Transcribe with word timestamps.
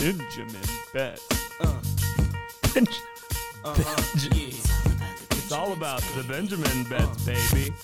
Benjamin 0.00 0.62
uh. 0.94 1.16
uh-huh. 1.60 1.80
Betts. 2.72 4.32
It's 5.32 5.50
all 5.50 5.72
about 5.72 6.02
the 6.14 6.22
Benjamin 6.28 6.84
Betts, 6.84 7.26
uh. 7.26 7.32
baby. 7.32 7.74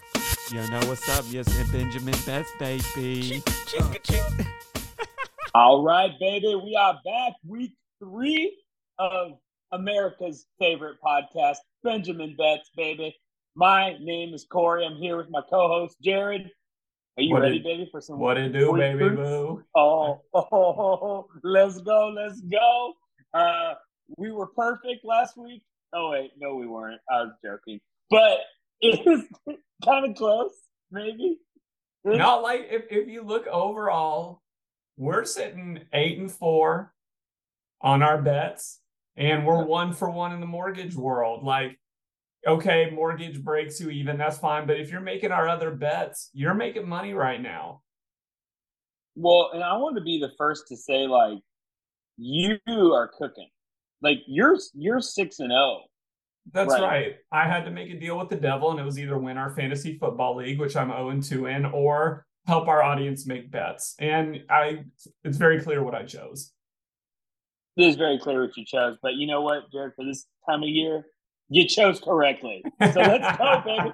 You 0.53 0.71
know 0.71 0.81
what's 0.87 1.09
up? 1.09 1.25
Yes, 1.29 1.49
and 1.59 1.73
Benjamin 1.73 2.15
Betts, 2.25 2.53
baby. 2.61 3.43
Uh. 3.77 3.95
All 5.57 5.83
right, 5.83 6.13
baby. 6.21 6.55
We 6.55 6.77
are 6.77 7.01
back. 7.05 7.33
Week 7.45 7.73
three 7.99 8.59
of 8.99 9.33
America's 9.73 10.47
favorite 10.61 10.99
podcast, 11.05 11.57
Benjamin 11.83 12.37
Betts, 12.39 12.71
baby. 12.77 13.13
My 13.57 13.97
name 14.01 14.35
is 14.35 14.47
Corey. 14.49 14.87
I'm 14.87 14.97
here 14.97 15.17
with 15.17 15.31
my 15.31 15.43
co-host 15.51 15.97
Jared. 16.01 16.49
Are 17.17 17.23
you 17.23 17.33
What 17.35 17.43
ready, 17.43 17.57
it- 17.59 17.65
baby, 17.65 17.89
for 17.91 18.01
some 18.01 18.19
What 18.19 18.37
it 18.37 18.53
do, 18.53 18.77
baby 18.77 19.09
boo? 19.11 19.63
Oh, 19.77 20.21
oh, 20.35 20.47
oh, 20.53 21.27
let's 21.43 21.81
go, 21.81 22.09
let's 22.09 22.41
go. 22.41 22.93
Uh, 23.33 23.75
we 24.17 24.31
were 24.33 24.49
perfect 24.49 25.05
last 25.05 25.37
week. 25.37 25.63
Oh 25.93 26.11
wait, 26.11 26.33
no, 26.39 26.57
we 26.57 26.67
weren't. 26.67 27.01
I 27.11 27.23
was 27.23 27.33
joking, 27.45 27.81
but 28.11 28.39
it 28.81 29.05
was 29.07 29.23
kind 29.85 30.11
of 30.11 30.17
close, 30.17 30.53
maybe. 30.91 31.39
Not 32.05 32.43
like 32.43 32.67
if, 32.71 32.83
if 32.91 33.09
you 33.09 33.23
look 33.23 33.47
overall, 33.47 34.43
we're 34.97 35.25
sitting 35.25 35.81
eight 35.93 36.19
and 36.19 36.31
four 36.31 36.93
on 37.81 38.03
our 38.03 38.21
bets, 38.21 38.81
and 39.17 39.47
we're 39.47 39.65
one 39.65 39.93
for 39.93 40.11
one 40.11 40.33
in 40.33 40.41
the 40.41 40.47
mortgage 40.47 40.95
world. 40.97 41.45
Like, 41.45 41.79
okay, 42.47 42.91
mortgage 42.91 43.43
breaks 43.43 43.81
you 43.81 43.91
even, 43.91 44.19
that's 44.19 44.39
fine. 44.39 44.67
But 44.67 44.81
if 44.81 44.91
you're 44.91 45.01
making 45.01 45.33
our 45.33 45.49
other 45.49 45.71
bets, 45.71 46.31
you're 46.33 46.55
making 46.55 46.89
money 46.89 47.15
right 47.15 47.41
now. 47.41 47.83
Well, 49.17 49.51
and 49.53 49.63
I 49.63 49.77
want 49.77 49.97
to 49.97 50.03
be 50.03 50.19
the 50.19 50.33
first 50.37 50.67
to 50.69 50.77
say, 50.77 51.07
like, 51.07 51.39
you 52.17 52.59
are 52.67 53.11
cooking. 53.19 53.49
Like 54.03 54.19
you're 54.27 54.59
you're 54.75 55.01
six 55.01 55.41
and 55.41 55.51
oh. 55.51 55.55
zero. 55.55 55.81
That's 56.53 56.73
Right. 56.75 56.83
right. 56.83 57.17
I 57.33 57.49
had 57.49 57.65
to 57.65 57.71
make 57.71 57.91
a 57.91 57.99
deal 57.99 58.19
with 58.19 58.29
the 58.29 58.37
devil, 58.37 58.71
and 58.71 58.79
it 58.79 58.85
was 58.85 58.99
either 58.99 59.19
win 59.19 59.39
our 59.39 59.51
fantasy 59.55 59.97
football 59.99 60.37
league, 60.37 60.61
which 60.61 60.77
I'm 60.77 60.89
0 60.89 61.09
and 61.09 61.23
2 61.23 61.47
in, 61.47 61.65
or 61.65 62.27
help 62.47 62.69
our 62.69 62.83
audience 62.83 63.27
make 63.27 63.51
bets. 63.51 63.95
And 63.99 64.41
I 64.51 64.85
it's 65.25 65.39
very 65.39 65.63
clear 65.63 65.83
what 65.83 65.95
I 65.95 66.05
chose. 66.05 66.53
It 67.77 67.85
is 67.87 67.97
very 67.97 68.19
clear 68.19 68.43
what 68.43 68.57
you 68.57 68.65
chose, 68.65 68.99
but 69.03 69.15
you 69.15 69.27
know 69.27 69.41
what, 69.41 69.73
Jared? 69.73 69.95
For 69.97 70.05
this 70.05 70.27
time 70.49 70.63
of 70.63 70.69
year, 70.69 71.07
you 71.49 71.67
chose 71.69 72.01
correctly. 72.01 72.63
So 72.93 73.01
let's 73.01 73.39
go, 73.39 73.63
baby. 73.67 73.93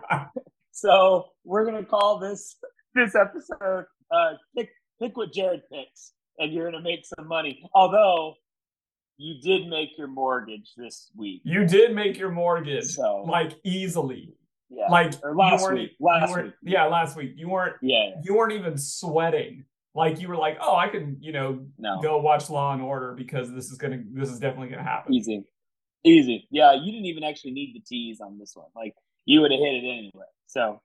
So 0.72 1.26
we're 1.44 1.64
gonna 1.64 1.84
call 1.84 2.18
this 2.18 2.56
this 2.94 3.14
episode 3.14 3.84
uh, 4.10 4.32
pick 4.56 4.70
pick 5.00 5.16
what 5.16 5.32
Jared 5.32 5.62
picks, 5.72 6.12
and 6.38 6.52
you're 6.52 6.70
gonna 6.70 6.82
make 6.82 7.00
some 7.04 7.26
money. 7.28 7.62
Although 7.74 8.34
you 9.16 9.40
did 9.42 9.66
make 9.68 9.90
your 9.98 10.06
mortgage 10.08 10.72
this 10.76 11.10
week, 11.16 11.42
You 11.44 11.66
did 11.66 11.94
make 11.94 12.18
your 12.18 12.30
mortgage 12.30 12.84
So- 12.86 13.24
like 13.28 13.52
easily. 13.64 14.32
yeah, 14.70 14.86
Like 14.90 15.12
or 15.22 15.36
last 15.36 15.70
week. 15.70 15.90
Last 16.00 16.34
week, 16.34 16.52
Yeah, 16.62 16.86
last 16.86 17.16
week. 17.16 17.32
You 17.36 17.48
weren't 17.50 17.76
yeah, 17.82 18.12
you 18.22 18.34
weren't 18.34 18.52
even 18.54 18.78
sweating. 18.78 19.64
Like 19.94 20.20
you 20.20 20.28
were 20.28 20.36
like, 20.36 20.56
oh, 20.60 20.74
I 20.76 20.88
can, 20.88 21.16
you 21.20 21.32
know, 21.32 21.66
no, 21.76 22.00
go 22.00 22.18
watch 22.18 22.48
Law 22.48 22.72
and 22.72 22.80
Order 22.80 23.12
because 23.14 23.52
this 23.52 23.70
is 23.70 23.76
gonna 23.76 24.00
this 24.12 24.30
is 24.30 24.38
definitely 24.38 24.68
gonna 24.68 24.84
happen. 24.84 25.12
easy, 25.12 25.42
easy. 26.04 26.46
Yeah, 26.50 26.74
you 26.74 26.92
didn't 26.92 27.06
even 27.06 27.24
actually 27.24 27.52
need 27.52 27.74
the 27.74 27.80
tease 27.80 28.20
on 28.20 28.38
this 28.38 28.52
one. 28.54 28.68
Like 28.74 28.94
you 29.24 29.40
would 29.40 29.50
have 29.50 29.60
hit 29.60 29.84
it 29.84 29.86
anyway. 29.86 30.26
So 30.46 30.80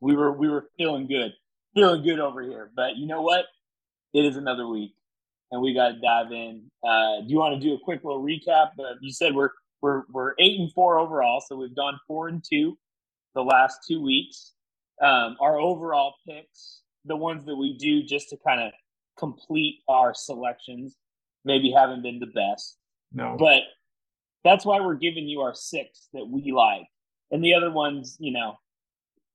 we 0.00 0.14
were 0.14 0.32
we 0.32 0.48
were 0.48 0.68
feeling 0.76 1.06
good, 1.06 1.32
feeling 1.74 2.02
good 2.02 2.20
over 2.20 2.42
here. 2.42 2.70
But 2.74 2.96
you 2.96 3.06
know 3.06 3.22
what? 3.22 3.46
It 4.12 4.24
is 4.24 4.36
another 4.36 4.66
week, 4.66 4.94
and 5.50 5.60
we 5.60 5.74
got 5.74 5.88
to 5.88 6.00
dive 6.00 6.32
in. 6.32 6.70
Uh, 6.82 7.20
do 7.20 7.26
you 7.28 7.38
want 7.38 7.60
to 7.60 7.60
do 7.60 7.74
a 7.74 7.78
quick 7.78 8.04
little 8.04 8.22
recap? 8.22 8.70
Uh, 8.78 8.94
you 9.00 9.12
said 9.12 9.34
we're 9.34 9.50
we're 9.82 10.02
we're 10.10 10.34
eight 10.38 10.58
and 10.60 10.72
four 10.72 10.98
overall, 10.98 11.40
so 11.46 11.56
we've 11.56 11.76
gone 11.76 11.98
four 12.06 12.28
and 12.28 12.42
two 12.42 12.78
the 13.34 13.42
last 13.42 13.80
two 13.86 14.02
weeks. 14.02 14.52
Um, 15.02 15.36
our 15.40 15.58
overall 15.58 16.14
picks, 16.26 16.80
the 17.04 17.16
ones 17.16 17.44
that 17.44 17.54
we 17.54 17.76
do 17.76 18.02
just 18.02 18.30
to 18.30 18.36
kind 18.38 18.62
of 18.62 18.72
complete 19.18 19.80
our 19.88 20.14
selections, 20.14 20.96
maybe 21.44 21.70
haven't 21.70 22.02
been 22.02 22.18
the 22.18 22.26
best. 22.26 22.78
No. 23.12 23.36
But 23.38 23.62
that's 24.46 24.64
why 24.64 24.80
we're 24.80 24.94
giving 24.94 25.26
you 25.26 25.40
our 25.40 25.54
six 25.54 26.08
that 26.12 26.26
we 26.26 26.52
like, 26.52 26.86
and 27.30 27.42
the 27.42 27.54
other 27.54 27.70
ones, 27.70 28.16
you 28.20 28.32
know, 28.32 28.56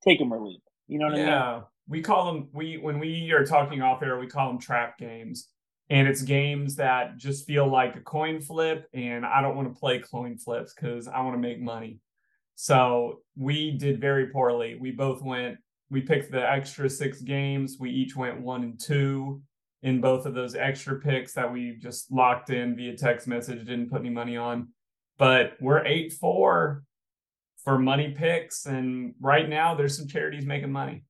take 0.04 0.20
them 0.20 0.34
or 0.34 0.40
leave. 0.40 0.60
You 0.88 1.00
know 1.00 1.06
what 1.06 1.16
I 1.16 1.18
mean? 1.18 1.28
Yeah, 1.28 1.62
we 1.88 2.02
call 2.02 2.34
them 2.34 2.50
we 2.54 2.78
when 2.78 3.00
we 3.00 3.32
are 3.32 3.46
talking 3.46 3.82
off 3.82 4.02
air, 4.02 4.18
we 4.18 4.28
call 4.28 4.48
them 4.48 4.60
trap 4.60 4.98
games, 4.98 5.50
and 5.90 6.08
it's 6.08 6.22
games 6.22 6.76
that 6.78 7.18
just 7.18 7.46
feel 7.46 7.68
like 7.68 7.96
a 7.96 8.02
coin 8.02 8.42
flip, 8.42 8.88
and 8.94 9.26
I 9.26 9.42
don't 9.42 9.56
want 9.56 9.74
to 9.74 9.80
play 9.80 10.00
coin 10.00 10.38
flips 10.38 10.74
because 10.74 11.08
I 11.08 11.22
want 11.22 11.36
to 11.36 11.40
make 11.40 11.62
money. 11.62 12.00
So 12.56 13.22
we 13.36 13.72
did 13.72 14.00
very 14.00 14.28
poorly. 14.28 14.78
We 14.80 14.92
both 14.92 15.22
went. 15.22 15.58
We 15.90 16.02
picked 16.02 16.32
the 16.32 16.50
extra 16.50 16.90
six 16.90 17.22
games. 17.22 17.78
We 17.80 17.90
each 17.90 18.16
went 18.16 18.40
one 18.40 18.64
and 18.64 18.80
two 18.80 19.42
in 19.84 20.00
both 20.00 20.26
of 20.26 20.34
those 20.34 20.56
extra 20.56 21.00
picks 21.00 21.34
that 21.34 21.52
we 21.52 21.76
just 21.82 22.12
locked 22.12 22.50
in 22.50 22.76
via 22.76 22.96
text 22.96 23.28
message. 23.28 23.66
Didn't 23.66 23.90
put 23.90 24.02
any 24.02 24.10
money 24.10 24.38
on, 24.38 24.70
but 25.18 25.54
we're 25.60 25.86
eight 25.86 26.14
four 26.14 26.84
for 27.64 27.78
money 27.78 28.12
picks, 28.12 28.66
and 28.66 29.14
right 29.22 29.48
now 29.48 29.76
there's 29.76 29.98
some 29.98 30.08
charities 30.08 30.46
making 30.46 30.72
money. 30.72 31.04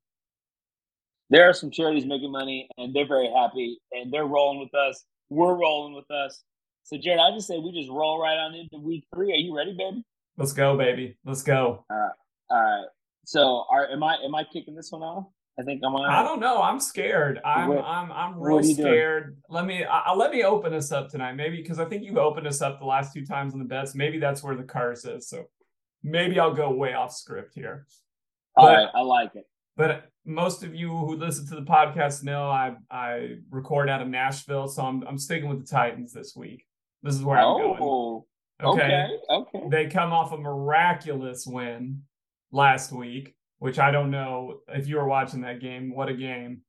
There 1.30 1.48
are 1.48 1.54
some 1.54 1.72
charities 1.72 2.06
making 2.06 2.32
money, 2.32 2.68
and 2.78 2.94
they're 2.94 3.08
very 3.08 3.32
happy, 3.34 3.80
and 3.94 4.12
they're 4.12 4.26
rolling 4.26 4.60
with 4.60 4.76
us. 4.76 5.06
We're 5.30 5.56
rolling 5.56 5.96
with 5.96 6.10
us. 6.12 6.44
So, 6.84 6.98
Jared, 6.98 7.22
I 7.22 7.32
just 7.32 7.48
say 7.48 7.58
we 7.58 7.72
just 7.72 7.90
roll 7.90 8.22
right 8.22 8.38
on 8.38 8.54
into 8.54 8.78
week 8.78 9.06
three. 9.14 9.32
Are 9.32 9.36
you 9.36 9.56
ready, 9.56 9.74
baby? 9.78 10.04
Let's 10.38 10.52
go, 10.52 10.78
baby. 10.78 11.18
Let's 11.24 11.44
go. 11.44 11.86
All 11.90 11.98
right. 11.98 12.12
All 12.50 12.62
right. 12.62 12.88
So, 13.24 13.66
are 13.72 13.88
am 13.90 14.04
I 14.04 14.18
am 14.26 14.36
I 14.36 14.44
kicking 14.44 14.76
this 14.76 14.92
one 14.92 15.04
off? 15.04 15.28
I 15.62 15.64
think 15.64 15.82
I'm 15.86 15.96
on. 15.96 16.10
I 16.10 16.24
don't 16.24 16.40
know. 16.40 16.62
I'm 16.62 16.80
scared. 16.80 17.40
I'm 17.46 17.70
What- 17.70 17.84
I'm 17.86 18.12
I'm 18.12 18.40
real 18.40 18.58
are 18.58 18.62
you 18.62 18.76
doing? 18.76 18.88
scared. 18.88 19.38
Let 19.50 19.66
me 19.66 19.84
I, 19.86 20.14
let 20.14 20.32
me 20.32 20.44
open 20.44 20.74
us 20.74 20.92
up 20.92 21.10
tonight, 21.10 21.34
maybe 21.34 21.58
because 21.58 21.80
I 21.80 21.86
think 21.86 22.04
you've 22.04 22.18
opened 22.18 22.48
us 22.48 22.62
up 22.62 22.80
the 22.80 22.86
last 22.86 23.14
two 23.14 23.26
times 23.26 23.54
on 23.54 23.60
the 23.60 23.66
bets. 23.66 23.94
Maybe 23.96 24.20
that's 24.20 24.42
where 24.44 24.56
the 24.56 24.64
curse 24.64 25.06
is. 25.06 25.30
So 25.30 25.46
maybe 26.04 26.40
I'll 26.40 26.54
go 26.54 26.72
way 26.72 26.94
off 26.94 27.14
script 27.14 27.54
here. 27.56 27.86
All 28.56 28.68
but- 28.68 28.74
right, 28.76 28.90
I 28.96 29.02
like 29.02 29.36
it. 29.36 29.46
But 29.78 30.10
most 30.26 30.64
of 30.64 30.76
you 30.76 30.90
who 30.90 31.16
listen 31.16 31.48
to 31.48 31.56
the 31.56 31.62
podcast 31.66 32.24
know 32.24 32.50
I 32.50 32.76
I 32.92 33.36
record 33.50 33.90
out 33.90 34.02
of 34.02 34.08
Nashville, 34.08 34.68
so 34.68 34.84
I'm 34.84 35.04
I'm 35.08 35.18
sticking 35.18 35.50
with 35.50 35.60
the 35.62 35.66
Titans 35.68 36.12
this 36.14 36.36
week. 36.36 36.66
This 37.04 37.16
is 37.16 37.24
where 37.24 37.38
I'm 37.40 37.58
going. 37.58 37.80
Oh, 37.82 38.26
Okay. 38.64 38.82
okay, 38.84 39.10
okay. 39.58 39.70
They 39.70 39.88
come 39.88 40.14
off 40.14 40.32
a 40.34 40.38
miraculous 40.38 41.48
win 41.48 42.04
last 42.52 42.92
week, 42.92 43.34
which 43.62 43.78
I 43.78 43.92
don't 43.92 44.10
know 44.10 44.62
if 44.70 44.88
you 44.88 44.96
were 44.96 45.08
watching 45.08 45.42
that 45.42 45.62
game. 45.62 45.94
What 45.94 46.10
a 46.10 46.16
game. 46.16 46.62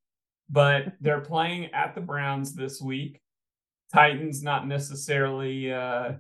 But 0.51 0.93
they're 1.01 1.21
playing 1.33 1.73
at 1.73 1.95
the 1.95 2.03
Browns 2.03 2.55
this 2.55 2.83
week. 2.83 3.23
Titans 3.95 4.43
not 4.43 4.69
necessarily 4.69 5.73
uh, 5.73 6.13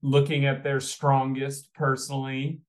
looking 0.00 0.46
at 0.46 0.64
their 0.64 0.80
strongest 0.80 1.74
personally. 1.74 2.62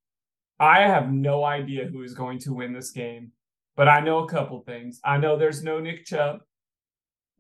I 0.59 0.81
have 0.81 1.13
no 1.13 1.45
idea 1.45 1.85
who 1.85 2.03
is 2.03 2.13
going 2.13 2.39
to 2.39 2.53
win 2.53 2.73
this 2.73 2.91
game, 2.91 3.31
but 3.77 3.87
I 3.87 4.01
know 4.01 4.19
a 4.19 4.27
couple 4.27 4.59
things. 4.59 4.99
I 5.05 5.15
know 5.15 5.37
there's 5.37 5.63
no 5.63 5.79
Nick 5.79 6.03
Chubb. 6.03 6.41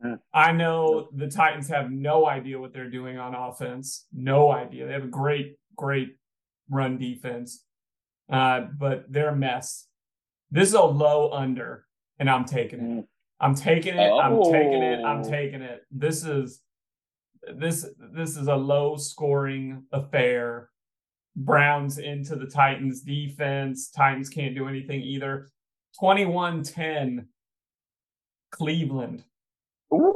Mm. 0.01 0.17
I 0.33 0.53
know 0.53 1.09
the 1.13 1.27
Titans 1.27 1.67
have 1.67 1.91
no 1.91 2.25
idea 2.25 2.57
what 2.57 2.71
they're 2.71 2.89
doing 2.89 3.17
on 3.17 3.35
offense. 3.35 4.05
No 4.13 4.49
idea. 4.49 4.87
They 4.87 4.93
have 4.93 5.03
a 5.03 5.07
great, 5.07 5.57
great 5.75 6.15
run 6.69 6.97
defense, 6.97 7.65
uh, 8.31 8.61
but 8.77 9.03
they're 9.09 9.33
a 9.33 9.35
mess. 9.35 9.87
This 10.51 10.69
is 10.69 10.73
a 10.73 10.81
low 10.83 11.31
under, 11.31 11.85
and 12.19 12.29
I'm 12.29 12.45
taking 12.45 12.79
it. 12.99 13.05
I'm 13.39 13.55
taking 13.55 13.95
it. 13.97 14.11
I'm 14.11 14.41
taking 14.43 14.81
it. 14.83 15.03
I'm 15.03 15.19
Oh. 15.21 15.29
taking 15.29 15.61
it. 15.61 15.85
This 15.91 16.25
is 16.25 16.61
this 17.55 17.87
this 18.13 18.35
is 18.35 18.47
a 18.47 18.55
low 18.55 18.97
scoring 18.97 19.85
affair. 19.91 20.69
Browns 21.35 21.99
into 21.99 22.35
the 22.35 22.47
Titans 22.47 23.01
defense. 23.01 23.89
Titans 23.91 24.29
can't 24.29 24.55
do 24.55 24.67
anything 24.67 25.01
either. 25.01 25.47
21-10 26.01 27.27
Cleveland. 28.51 29.23
Ooh, 29.93 30.13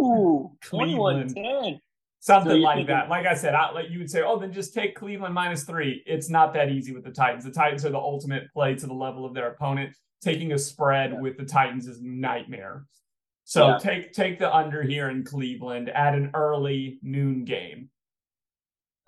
Ooh, 0.00 0.56
Cleveland. 0.62 1.34
21-10. 1.34 1.80
Something 2.24 2.52
So 2.52 2.56
like 2.58 2.76
thinking- 2.76 2.94
that. 2.94 3.08
Like 3.08 3.26
I 3.26 3.34
said, 3.34 3.54
I, 3.56 3.72
like 3.72 3.90
you 3.90 3.98
would 3.98 4.08
say, 4.08 4.22
oh, 4.22 4.38
then 4.38 4.52
just 4.52 4.72
take 4.72 4.94
Cleveland 4.94 5.34
minus 5.34 5.64
three. 5.64 6.04
It's 6.06 6.30
not 6.30 6.54
that 6.54 6.70
easy 6.70 6.92
with 6.94 7.02
the 7.02 7.10
Titans. 7.10 7.42
The 7.44 7.50
Titans 7.50 7.84
are 7.84 7.90
the 7.90 7.98
ultimate 7.98 8.44
play 8.52 8.76
to 8.76 8.86
the 8.86 8.94
level 8.94 9.24
of 9.24 9.34
their 9.34 9.48
opponent. 9.48 9.96
Taking 10.22 10.52
a 10.52 10.58
spread 10.58 11.10
Yeah. 11.10 11.20
with 11.20 11.36
the 11.36 11.44
Titans 11.44 11.88
is 11.88 12.00
nightmare. 12.00 12.86
So 13.42 13.70
Yeah. 13.70 13.78
take 13.78 14.12
take 14.12 14.38
the 14.38 14.54
under 14.54 14.82
here 14.84 15.08
in 15.10 15.24
Cleveland 15.24 15.88
at 15.88 16.14
an 16.14 16.30
early 16.34 17.00
noon 17.02 17.44
game. 17.44 17.90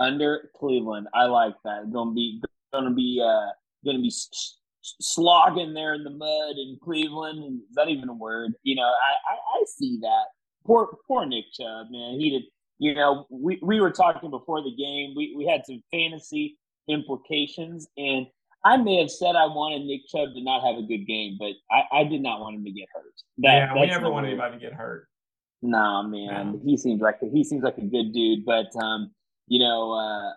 under 0.00 0.50
Cleveland. 0.56 1.06
I 1.14 1.26
like 1.26 1.54
that. 1.64 1.92
Going 1.92 2.08
to 2.08 2.14
be 2.14 2.42
going 2.72 2.84
to 2.86 2.90
be 2.90 3.22
uh 3.24 3.50
going 3.84 3.96
to 3.96 4.02
be 4.02 4.08
s- 4.08 4.58
slogging 4.82 5.72
there 5.72 5.94
in 5.94 6.02
the 6.02 6.10
mud 6.10 6.56
in 6.56 6.78
Cleveland. 6.82 7.60
Is 7.68 7.74
that 7.76 7.88
even 7.88 8.08
a 8.08 8.14
word? 8.14 8.54
You 8.64 8.74
know, 8.74 8.82
I, 8.82 9.12
I 9.32 9.34
I 9.60 9.64
see 9.68 9.98
that. 10.02 10.24
Poor 10.66 10.96
poor 11.06 11.24
Nick 11.26 11.44
Chubb, 11.52 11.86
man. 11.90 12.18
He 12.18 12.30
did. 12.30 12.42
You 12.78 12.94
know, 12.94 13.26
we 13.30 13.58
we 13.62 13.80
were 13.80 13.90
talking 13.90 14.30
before 14.30 14.62
the 14.62 14.74
game. 14.74 15.14
We 15.16 15.34
we 15.36 15.46
had 15.46 15.64
some 15.64 15.82
fantasy 15.92 16.58
implications, 16.88 17.86
and 17.96 18.26
I 18.64 18.76
may 18.78 18.98
have 19.00 19.10
said 19.10 19.36
I 19.36 19.46
wanted 19.46 19.84
Nick 19.86 20.02
Chubb 20.08 20.34
to 20.34 20.42
not 20.42 20.64
have 20.66 20.76
a 20.76 20.86
good 20.86 21.06
game, 21.06 21.36
but 21.38 21.52
I, 21.70 22.00
I 22.00 22.04
did 22.04 22.22
not 22.22 22.40
want 22.40 22.56
him 22.56 22.64
to 22.64 22.70
get 22.72 22.88
hurt. 22.94 23.12
That, 23.38 23.54
yeah, 23.54 23.74
we 23.80 23.86
never 23.86 24.10
want 24.10 24.26
anybody 24.26 24.54
to 24.56 24.60
get 24.60 24.72
hurt. 24.72 25.06
Nah, 25.62 26.02
man, 26.02 26.52
No. 26.52 26.60
he 26.64 26.76
seems 26.76 27.00
like 27.00 27.16
a, 27.22 27.26
he 27.30 27.44
seems 27.44 27.62
like 27.62 27.78
a 27.78 27.82
good 27.84 28.12
dude. 28.12 28.44
But 28.44 28.74
um, 28.82 29.12
you 29.46 29.58
know, 29.58 29.92
uh, 29.92 30.32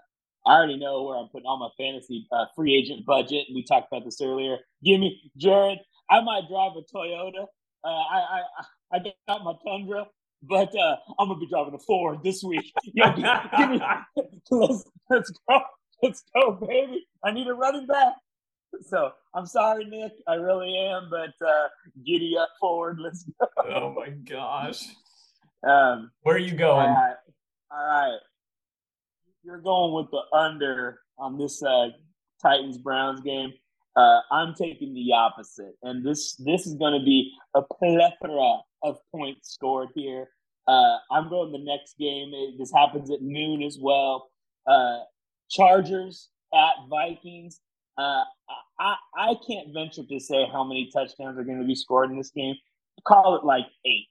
I 0.50 0.56
already 0.58 0.78
know 0.78 1.04
where 1.04 1.18
I'm 1.18 1.28
putting 1.30 1.46
all 1.48 1.58
my 1.58 1.70
fantasy 1.78 2.28
uh, 2.32 2.46
free 2.56 2.76
agent 2.76 3.06
budget. 3.06 3.48
We 3.54 3.64
talked 3.64 3.88
about 3.92 4.06
this 4.06 4.22
earlier. 4.22 4.58
Give 4.84 5.00
me 5.00 5.32
Jared. 5.38 5.80
I 6.10 6.22
might 6.22 6.48
drive 6.50 6.72
a 6.78 6.96
Toyota. 6.96 7.46
Uh, 7.84 7.88
I 7.88 8.42
I 8.94 8.98
I 8.98 9.00
got 9.28 9.44
my 9.44 9.54
Tundra, 9.66 10.06
but 10.44 10.76
uh, 10.76 10.96
I'm 11.20 11.28
gonna 11.30 11.40
be 11.40 11.48
driving 11.48 11.74
a 11.74 11.80
Ford 11.80 12.20
this 12.24 12.44
week. 12.44 12.72
Yeah, 12.94 13.16
give, 13.16 13.60
give 13.60 13.70
me, 13.70 13.82
let's 14.52 14.84
let's 15.10 15.32
go, 15.50 15.60
let's 16.02 16.24
go, 16.34 16.52
baby. 16.54 17.06
I 17.24 17.32
need 17.32 17.48
a 17.48 17.54
running 17.54 17.88
back. 17.88 18.14
So 18.82 19.12
I'm 19.34 19.46
sorry, 19.46 19.86
Nick. 19.86 20.14
I 20.28 20.36
really 20.36 20.78
am, 20.78 21.10
but 21.10 21.34
uh, 21.46 21.68
giddy 22.06 22.36
up 22.38 22.50
forward. 22.60 23.00
Let's 23.00 23.24
go. 23.40 23.48
oh 23.70 23.94
my 23.94 24.10
gosh. 24.10 24.84
Um, 25.68 26.12
Where 26.22 26.36
are 26.36 26.40
you 26.40 26.56
going? 26.56 26.88
right. 26.90 27.16
All 27.72 27.88
right. 27.88 28.20
You're 29.44 29.62
going 29.62 29.94
with 29.94 30.12
the 30.12 30.22
under 30.38 31.00
on 31.18 31.38
this 31.38 31.64
uh, 31.64 31.90
Titans 32.42 32.78
Browns 32.78 33.22
game. 33.22 33.54
Uh, 33.98 34.22
I'm 34.32 34.56
taking 34.56 34.94
the 34.96 35.14
opposite, 35.14 35.76
and 35.84 36.06
this 36.06 36.36
this 36.38 36.68
is 36.68 36.76
going 36.76 37.00
to 37.00 37.06
be 37.06 37.34
a 37.56 37.64
plethora 37.64 38.60
of 38.84 39.00
points 39.14 39.54
scored 39.54 39.90
here. 39.96 40.30
Uh, 40.68 40.98
I'm 41.12 41.30
going 41.30 41.54
the 41.54 41.60
next 41.60 41.98
game. 42.00 42.34
It- 42.34 42.60
this 42.60 42.74
happens 42.74 43.12
at 43.12 43.24
noon 43.24 43.64
as 43.64 43.80
well. 43.82 44.30
Uh, 44.68 45.00
Chargers 45.52 46.30
at 46.56 46.76
Vikings. 46.90 47.62
Uh, 48.00 48.24
I 48.80 48.98
I 49.18 49.36
can't 49.48 49.74
venture 49.76 50.06
to 50.06 50.22
say 50.22 50.48
how 50.54 50.64
many 50.66 50.92
touchdowns 50.94 51.40
are 51.40 51.46
going 51.46 51.62
to 51.62 51.68
be 51.68 51.76
scored 51.76 52.12
in 52.12 52.18
this 52.18 52.32
game. 52.32 52.56
Call 53.06 53.38
it 53.38 53.46
like 53.46 53.68
eight. 53.86 54.10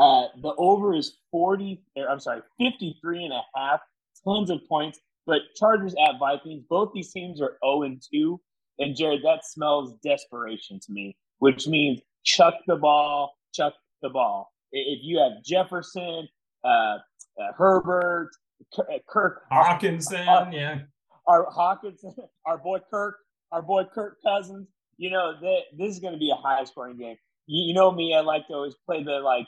Uh, 0.00 0.28
the 0.42 0.54
over 0.58 0.94
is 0.94 1.18
40, 1.32 1.82
or 1.96 2.10
I'm 2.10 2.20
sorry, 2.20 2.42
53 2.60 3.24
and 3.26 3.34
a 3.34 3.42
half, 3.56 3.80
tons 4.24 4.50
of 4.50 4.60
points. 4.68 5.00
But 5.26 5.42
Chargers 5.56 5.94
at 6.08 6.20
Vikings, 6.20 6.64
both 6.70 6.92
these 6.94 7.12
teams 7.12 7.42
are 7.42 7.58
0 7.64 7.84
and 7.84 8.02
2. 8.12 8.40
And 8.78 8.96
Jared, 8.96 9.22
that 9.22 9.44
smells 9.44 9.94
desperation 10.04 10.80
to 10.80 10.92
me, 10.92 11.16
which 11.38 11.66
means 11.66 12.00
chuck 12.24 12.54
the 12.66 12.76
ball, 12.76 13.34
chuck 13.54 13.74
the 14.02 14.10
ball. 14.10 14.52
If 14.72 15.00
you 15.02 15.18
have 15.18 15.42
Jefferson, 15.44 16.28
uh, 16.64 16.68
uh, 16.68 17.52
Herbert, 17.56 18.30
uh, 18.78 18.82
Kirk, 19.08 19.42
Hockenson, 19.52 20.52
yeah. 20.52 20.80
our 21.26 21.46
Hawkins, 21.50 22.04
our 22.46 22.58
boy 22.58 22.78
Kirk, 22.90 23.16
our 23.52 23.62
boy 23.62 23.84
Kirk 23.94 24.18
Cousins. 24.24 24.68
You 24.98 25.10
know, 25.10 25.34
that 25.40 25.60
this 25.76 25.92
is 25.92 26.00
going 26.00 26.14
to 26.14 26.18
be 26.18 26.30
a 26.30 26.40
high 26.40 26.64
scoring 26.64 26.96
game. 26.96 27.16
You, 27.46 27.68
you 27.68 27.74
know 27.74 27.90
me, 27.92 28.14
I 28.14 28.20
like 28.20 28.46
to 28.48 28.54
always 28.54 28.74
play 28.86 29.02
the 29.02 29.20
like 29.20 29.46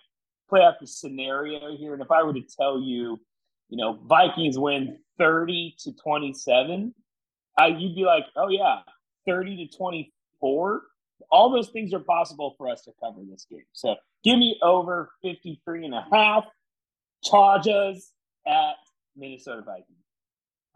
play 0.48 0.60
out 0.62 0.74
the 0.80 0.86
scenario 0.86 1.76
here. 1.76 1.94
And 1.94 2.02
if 2.02 2.10
I 2.10 2.22
were 2.22 2.34
to 2.34 2.42
tell 2.58 2.80
you, 2.80 3.18
you 3.68 3.76
know, 3.76 3.98
Vikings 4.06 4.58
win 4.58 4.98
thirty 5.18 5.74
to 5.80 5.92
twenty 6.02 6.32
seven, 6.34 6.94
uh, 7.60 7.66
you'd 7.66 7.96
be 7.96 8.04
like, 8.04 8.24
oh 8.36 8.48
yeah, 8.48 8.80
thirty 9.28 9.56
to 9.56 9.76
twenty 9.76 10.12
four. 10.40 10.82
All 11.30 11.50
those 11.50 11.70
things 11.70 11.92
are 11.92 12.00
possible 12.00 12.54
for 12.56 12.68
us 12.68 12.82
to 12.82 12.92
cover 13.02 13.20
this 13.28 13.46
game. 13.50 13.64
So 13.72 13.96
give 14.24 14.38
me 14.38 14.58
over 14.62 15.10
53 15.22 15.86
and 15.86 15.94
a 15.94 16.06
half. 16.12 16.44
Chargers 17.24 18.12
at 18.46 18.76
Minnesota 19.16 19.62
Vikings. 19.62 19.98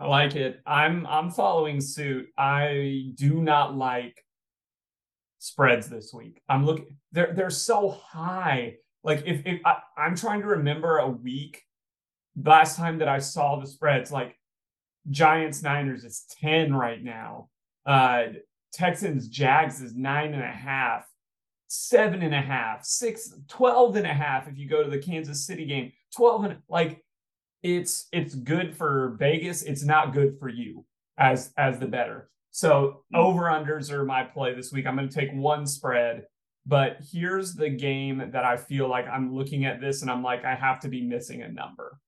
I 0.00 0.06
like 0.06 0.34
it. 0.34 0.60
I'm 0.66 1.06
I'm 1.06 1.30
following 1.30 1.80
suit. 1.80 2.26
I 2.36 3.12
do 3.14 3.40
not 3.40 3.76
like 3.76 4.24
spreads 5.38 5.88
this 5.88 6.12
week. 6.12 6.42
I'm 6.48 6.66
looking 6.66 6.96
they're 7.12 7.32
they're 7.34 7.50
so 7.50 7.90
high. 7.90 8.76
Like 9.04 9.22
if 9.26 9.42
if 9.46 9.60
I, 9.64 9.76
I'm 9.96 10.16
trying 10.16 10.40
to 10.40 10.48
remember 10.48 10.98
a 10.98 11.08
week 11.08 11.62
last 12.36 12.76
time 12.76 12.98
that 12.98 13.08
I 13.08 13.18
saw 13.20 13.60
the 13.60 13.66
spreads, 13.66 14.10
like 14.10 14.36
Giants 15.10 15.62
Niners 15.62 16.04
is 16.04 16.24
10 16.40 16.74
right 16.74 17.02
now. 17.02 17.48
Uh 17.86 18.24
Texans 18.72 19.28
Jags 19.28 19.80
is 19.82 19.94
nine 19.94 20.32
and 20.32 20.42
a 20.42 20.46
half, 20.46 21.04
seven 21.68 22.22
and 22.22 22.34
a 22.34 22.40
half, 22.40 22.84
six, 22.84 23.32
12 23.48 23.96
and 23.96 24.06
a 24.06 24.14
half 24.14 24.48
if 24.48 24.56
you 24.58 24.68
go 24.68 24.82
to 24.82 24.90
the 24.90 24.98
Kansas 24.98 25.46
City 25.46 25.66
game. 25.66 25.92
12 26.16 26.44
and 26.44 26.56
like 26.68 27.02
it's 27.62 28.08
it's 28.12 28.34
good 28.34 28.76
for 28.76 29.16
Vegas. 29.18 29.62
It's 29.62 29.84
not 29.84 30.12
good 30.12 30.38
for 30.38 30.48
you 30.48 30.84
as 31.18 31.52
as 31.56 31.78
the 31.78 31.86
better. 31.86 32.30
So 32.50 33.04
over 33.14 33.42
unders 33.44 33.90
are 33.90 34.04
my 34.04 34.24
play 34.24 34.54
this 34.54 34.72
week. 34.72 34.86
I'm 34.86 34.96
going 34.96 35.08
to 35.08 35.14
take 35.14 35.32
one 35.32 35.66
spread, 35.66 36.24
but 36.66 36.98
here's 37.10 37.54
the 37.54 37.70
game 37.70 38.30
that 38.32 38.44
I 38.44 38.56
feel 38.58 38.88
like 38.88 39.06
I'm 39.08 39.34
looking 39.34 39.64
at 39.64 39.80
this 39.80 40.02
and 40.02 40.10
I'm 40.10 40.22
like 40.22 40.44
I 40.44 40.54
have 40.54 40.80
to 40.80 40.88
be 40.88 41.02
missing 41.02 41.42
a 41.42 41.48
number 41.48 41.98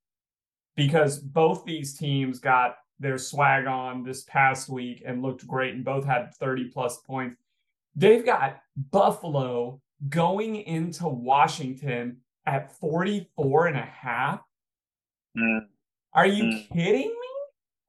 because 0.77 1.19
both 1.19 1.65
these 1.65 1.97
teams 1.97 2.41
got 2.41 2.77
their 3.00 3.19
swag 3.19 3.67
on 3.67 4.02
this 4.02 4.25
past 4.25 4.69
week 4.69 5.02
and 5.05 5.23
looked 5.23 5.46
great 5.46 5.75
and 5.75 5.85
both 5.85 6.05
had 6.05 6.32
30 6.35 6.69
plus 6.70 6.99
points. 6.99 7.37
They've 7.96 8.25
got 8.25 8.61
Buffalo 8.91 9.81
going 10.08 10.56
into 10.56 11.08
Washington 11.08 12.19
at 12.46 12.73
44 12.79 13.69
and 13.69 13.76
a 13.76 13.82
half. 13.82 14.41
Are 16.12 16.26
you 16.26 16.44
Mm. 16.44 16.69
kidding 16.72 17.08
me? 17.08 17.29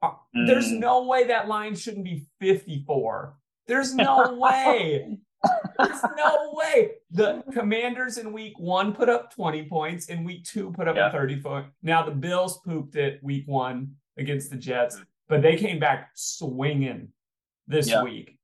Uh, 0.01 0.12
There's 0.33 0.71
Mm. 0.71 0.79
no 0.79 1.03
way 1.05 1.25
that 1.25 1.47
line 1.47 1.75
shouldn't 1.75 2.03
be 2.03 2.25
54. 2.39 3.38
There's 3.67 3.93
no 3.95 4.33
way. 4.35 5.17
There's 5.77 6.03
no 6.17 6.53
way. 6.53 6.91
The 7.12 7.43
Commanders 7.53 8.17
in 8.17 8.31
week 8.33 8.57
one 8.59 8.93
put 8.93 9.09
up 9.09 9.31
20 9.33 9.67
points, 9.67 10.07
in 10.09 10.24
week 10.24 10.43
two 10.43 10.71
put 10.71 10.88
up 10.88 10.95
Yeah. 10.95 11.09
a 11.09 11.12
30 11.12 11.39
point. 11.41 11.67
Now 11.83 12.03
the 12.03 12.12
Bills 12.12 12.59
pooped 12.62 12.95
it 12.95 13.24
week 13.24 13.47
one 13.47 13.95
against 14.17 14.50
the 14.50 14.55
Jets, 14.57 15.01
but 15.27 15.41
they 15.41 15.57
came 15.57 15.79
back 15.79 16.12
swinging 16.13 17.10
this 17.67 17.89
Yeah. 17.89 18.03
week. 18.03 18.38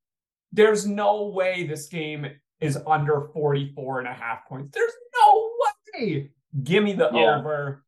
There's 0.51 0.85
no 0.85 1.27
way 1.27 1.65
this 1.65 1.87
game 1.87 2.27
is 2.59 2.77
under 2.85 3.29
44 3.33 3.99
and 3.99 4.07
a 4.07 4.13
half 4.13 4.47
points. 4.47 4.73
There's 4.73 4.93
no 5.15 5.51
way. 5.95 6.29
Give 6.63 6.83
me 6.83 6.93
the 6.93 7.09
Yeah. 7.13 7.37
over 7.39 7.85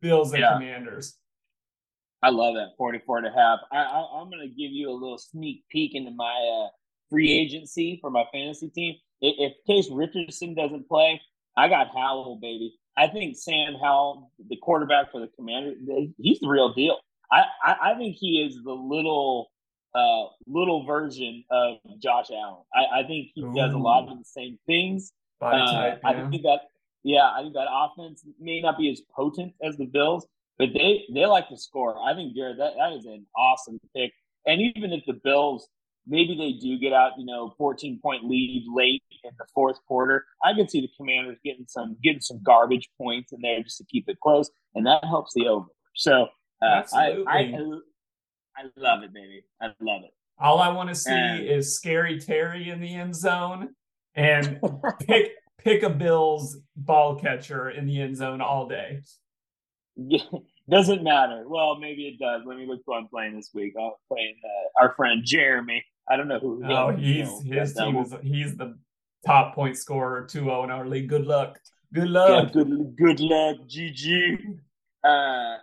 Bills 0.00 0.32
and 0.32 0.40
Yeah. 0.40 0.54
Commanders. 0.54 1.18
I 2.22 2.30
love 2.30 2.54
that 2.54 2.76
44 2.76 3.18
and 3.18 3.26
a 3.26 3.30
half. 3.32 3.60
I, 3.72 3.78
I, 3.78 4.20
I'm 4.20 4.28
going 4.30 4.40
to 4.46 4.54
give 4.54 4.70
you 4.72 4.90
a 4.90 4.92
little 4.92 5.18
sneak 5.18 5.64
peek 5.70 5.94
into 5.94 6.10
my 6.10 6.64
uh, 6.66 6.68
free 7.08 7.30
agency 7.32 7.98
for 8.00 8.10
my 8.10 8.24
fantasy 8.32 8.68
team. 8.68 8.96
If, 9.20 9.52
if 9.52 9.64
Case 9.66 9.90
Richardson 9.90 10.54
doesn't 10.54 10.86
play, 10.88 11.20
I 11.56 11.68
got 11.68 11.88
Howell, 11.94 12.38
baby. 12.40 12.74
I 12.96 13.06
think 13.08 13.36
Sam 13.36 13.74
Howell, 13.74 14.30
the 14.48 14.56
quarterback 14.56 15.10
for 15.12 15.20
the 15.20 15.28
Commander, 15.28 15.74
he's 16.18 16.40
the 16.40 16.48
real 16.48 16.72
deal. 16.74 16.98
I, 17.32 17.44
I, 17.64 17.76
I 17.92 17.94
think 17.96 18.16
he 18.16 18.42
is 18.42 18.58
the 18.62 18.72
little 18.72 19.50
uh, 19.94 20.26
little 20.46 20.86
version 20.86 21.44
of 21.50 21.78
Josh 22.00 22.26
Allen. 22.30 22.62
I, 22.74 23.00
I 23.00 23.06
think 23.06 23.28
he 23.34 23.42
does 23.54 23.72
a 23.72 23.78
lot 23.78 24.08
of 24.08 24.18
the 24.18 24.24
same 24.24 24.58
things. 24.66 25.12
Body 25.40 25.60
Uh, 25.60 25.72
type. 25.72 26.00
I 26.04 26.14
think 26.30 26.42
that 26.42 26.60
yeah, 27.02 27.30
I 27.30 27.42
think 27.42 27.54
that 27.54 27.66
offense 27.70 28.24
may 28.38 28.60
not 28.60 28.78
be 28.78 28.90
as 28.90 29.00
potent 29.14 29.54
as 29.62 29.76
the 29.76 29.86
Bills, 29.86 30.26
but 30.58 30.68
they 30.74 31.04
they 31.12 31.26
like 31.26 31.48
to 31.48 31.56
score. 31.56 31.96
I 31.98 32.14
think 32.14 32.34
Jared 32.34 32.58
that 32.58 32.74
that 32.76 32.92
is 32.92 33.06
an 33.06 33.26
awesome 33.36 33.80
pick. 33.96 34.12
And 34.46 34.60
even 34.60 34.92
if 34.92 35.04
the 35.06 35.18
Bills 35.24 35.68
maybe 36.06 36.36
they 36.36 36.52
do 36.52 36.78
get 36.78 36.92
out, 36.92 37.12
you 37.18 37.26
know, 37.26 37.54
14 37.56 38.00
point 38.02 38.24
lead 38.24 38.64
late 38.74 39.02
in 39.24 39.30
the 39.38 39.46
fourth 39.54 39.76
quarter, 39.86 40.24
I 40.44 40.54
can 40.54 40.68
see 40.68 40.80
the 40.80 40.90
Commanders 40.96 41.38
getting 41.44 41.66
some 41.68 41.96
getting 42.02 42.20
some 42.20 42.40
garbage 42.42 42.88
points 42.98 43.32
in 43.32 43.40
there 43.40 43.62
just 43.62 43.78
to 43.78 43.84
keep 43.84 44.08
it 44.08 44.20
close, 44.20 44.50
and 44.74 44.86
that 44.86 45.04
helps 45.04 45.32
the 45.34 45.48
over. 45.48 45.66
So 45.94 46.28
uh, 46.62 46.66
I, 46.66 46.68
I 46.68 47.42
Absolutely. 47.42 47.80
I 48.56 48.62
love 48.76 49.02
it, 49.02 49.12
baby. 49.14 49.44
I 49.60 49.66
love 49.80 50.02
it. 50.04 50.10
All 50.38 50.58
I 50.58 50.68
want 50.68 50.88
to 50.88 50.94
see 50.94 51.10
And- 51.12 51.44
is 51.46 51.74
scary 51.76 52.18
Terry 52.18 52.70
in 52.70 52.80
the 52.80 52.94
end 52.94 53.14
zone 53.14 53.70
and 54.14 54.60
pick 55.06 55.32
pick 55.58 55.82
a 55.82 55.90
Bills 55.90 56.56
ball 56.76 57.16
catcher 57.16 57.70
in 57.70 57.86
the 57.86 58.00
end 58.00 58.16
zone 58.16 58.40
all 58.40 58.66
day. 58.66 59.00
Yeah, 59.96 60.22
doesn't 60.70 61.02
matter. 61.02 61.44
Well, 61.46 61.78
maybe 61.78 62.08
it 62.08 62.18
does. 62.18 62.42
Let 62.46 62.56
me 62.56 62.66
look 62.66 62.80
who 62.86 62.94
I'm 62.94 63.08
playing 63.08 63.36
this 63.36 63.50
week. 63.54 63.74
I'm 63.78 63.92
playing 64.10 64.36
uh, 64.44 64.82
our 64.82 64.94
friend 64.94 65.22
Jeremy. 65.24 65.84
I 66.08 66.16
don't 66.16 66.28
know 66.28 66.38
who. 66.40 66.62
Oh, 66.64 66.90
he's 66.90 67.28
you 67.44 67.54
know, 67.54 67.60
his 67.60 67.74
team 67.74 67.96
is, 67.96 68.14
he's 68.22 68.56
the 68.56 68.76
top 69.26 69.54
point 69.54 69.76
scorer 69.76 70.24
2-0 70.24 70.64
in 70.64 70.70
our 70.70 70.86
league. 70.88 71.08
Good 71.08 71.26
luck. 71.26 71.58
Good 71.92 72.08
luck. 72.08 72.50
Yeah, 72.54 72.62
good 72.62 72.96
good 72.96 73.20
luck, 73.20 73.58
GG. 73.68 74.38
Uh, 75.04 75.58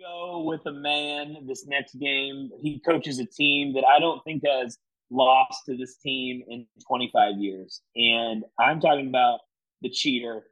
go 0.00 0.42
with 0.46 0.64
a 0.66 0.72
man 0.72 1.36
this 1.46 1.66
next 1.66 1.94
game. 1.98 2.50
He 2.60 2.80
coaches 2.80 3.18
a 3.18 3.26
team 3.26 3.74
that 3.74 3.84
I 3.84 3.98
don't 3.98 4.22
think 4.24 4.42
has 4.46 4.78
lost 5.10 5.62
to 5.66 5.76
this 5.76 5.96
team 5.98 6.42
in 6.48 6.66
25 6.86 7.36
years, 7.38 7.82
and 7.96 8.44
I'm 8.58 8.80
talking 8.80 9.08
about 9.08 9.40
the 9.82 9.90
cheater, 9.90 10.44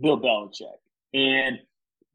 Bill 0.00 0.20
Belichick, 0.20 0.78
and 1.14 1.58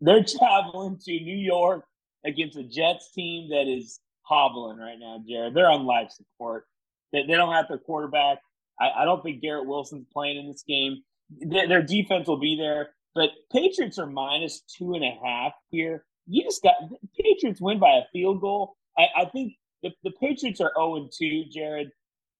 they're 0.01 0.23
traveling 0.23 0.99
to 1.05 1.11
New 1.11 1.37
York 1.37 1.85
against 2.25 2.57
a 2.57 2.63
Jets 2.63 3.11
team 3.13 3.49
that 3.49 3.67
is 3.67 3.99
hobbling 4.21 4.77
right 4.77 4.97
now. 4.99 5.21
Jared, 5.27 5.53
they're 5.53 5.69
on 5.71 5.85
life 5.85 6.11
support. 6.11 6.65
They, 7.13 7.23
they 7.25 7.33
don't 7.35 7.53
have 7.53 7.67
their 7.67 7.77
quarterback. 7.77 8.39
I, 8.79 9.01
I 9.01 9.05
don't 9.05 9.23
think 9.23 9.41
Garrett 9.41 9.65
Wilson's 9.67 10.05
playing 10.11 10.37
in 10.37 10.47
this 10.47 10.63
game 10.67 11.01
their, 11.29 11.67
their 11.67 11.81
defense 11.81 12.27
will 12.27 12.39
be 12.39 12.55
there. 12.57 12.89
But 13.15 13.31
Patriots 13.51 13.97
are 13.97 14.05
minus 14.05 14.61
two 14.61 14.93
and 14.93 15.03
a 15.03 15.17
half 15.23 15.53
here. 15.69 16.05
You 16.27 16.43
just 16.43 16.63
got 16.63 16.75
Patriots 17.19 17.61
win 17.61 17.79
by 17.79 17.89
a 17.89 18.03
field 18.11 18.41
goal. 18.41 18.75
I, 18.97 19.07
I 19.21 19.25
think 19.25 19.53
the, 19.83 19.91
the 20.03 20.11
Patriots 20.19 20.61
are 20.61 20.71
0 20.75 20.95
and 20.97 21.11
2, 21.17 21.45
Jared. 21.51 21.89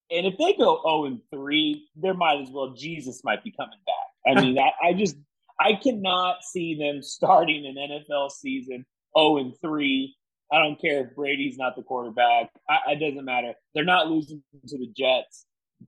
And 0.10 0.26
if 0.26 0.38
they 0.38 0.54
go 0.54 0.82
0 0.86 1.06
and 1.06 1.20
3, 1.32 1.88
there 1.96 2.14
might 2.14 2.42
as 2.42 2.50
well 2.52 2.74
Jesus 2.76 3.22
might 3.24 3.44
be 3.44 3.52
coming 3.52 3.80
back. 3.86 4.38
I 4.38 4.42
mean, 4.42 4.58
I, 4.60 4.72
I 4.90 4.94
just 4.94 5.16
I 5.60 5.74
cannot 5.74 6.44
see 6.44 6.76
them 6.78 7.02
starting 7.02 7.66
an 7.66 7.76
NFL 7.76 8.32
season 8.32 8.86
0 9.18 9.38
and 9.38 9.54
3. 9.62 10.16
I 10.52 10.60
don't 10.60 10.80
care 10.80 11.06
if 11.06 11.16
Brady's 11.16 11.58
not 11.58 11.76
the 11.76 11.84
quarterback. 11.84 12.52
I, 12.70 12.94
it 12.94 13.00
doesn't 13.00 13.26
matter. 13.26 13.54
They're 13.74 13.84
not 13.84 14.08
losing 14.08 14.42
to 14.68 14.78
the 14.78 14.92
Jets. 14.96 15.46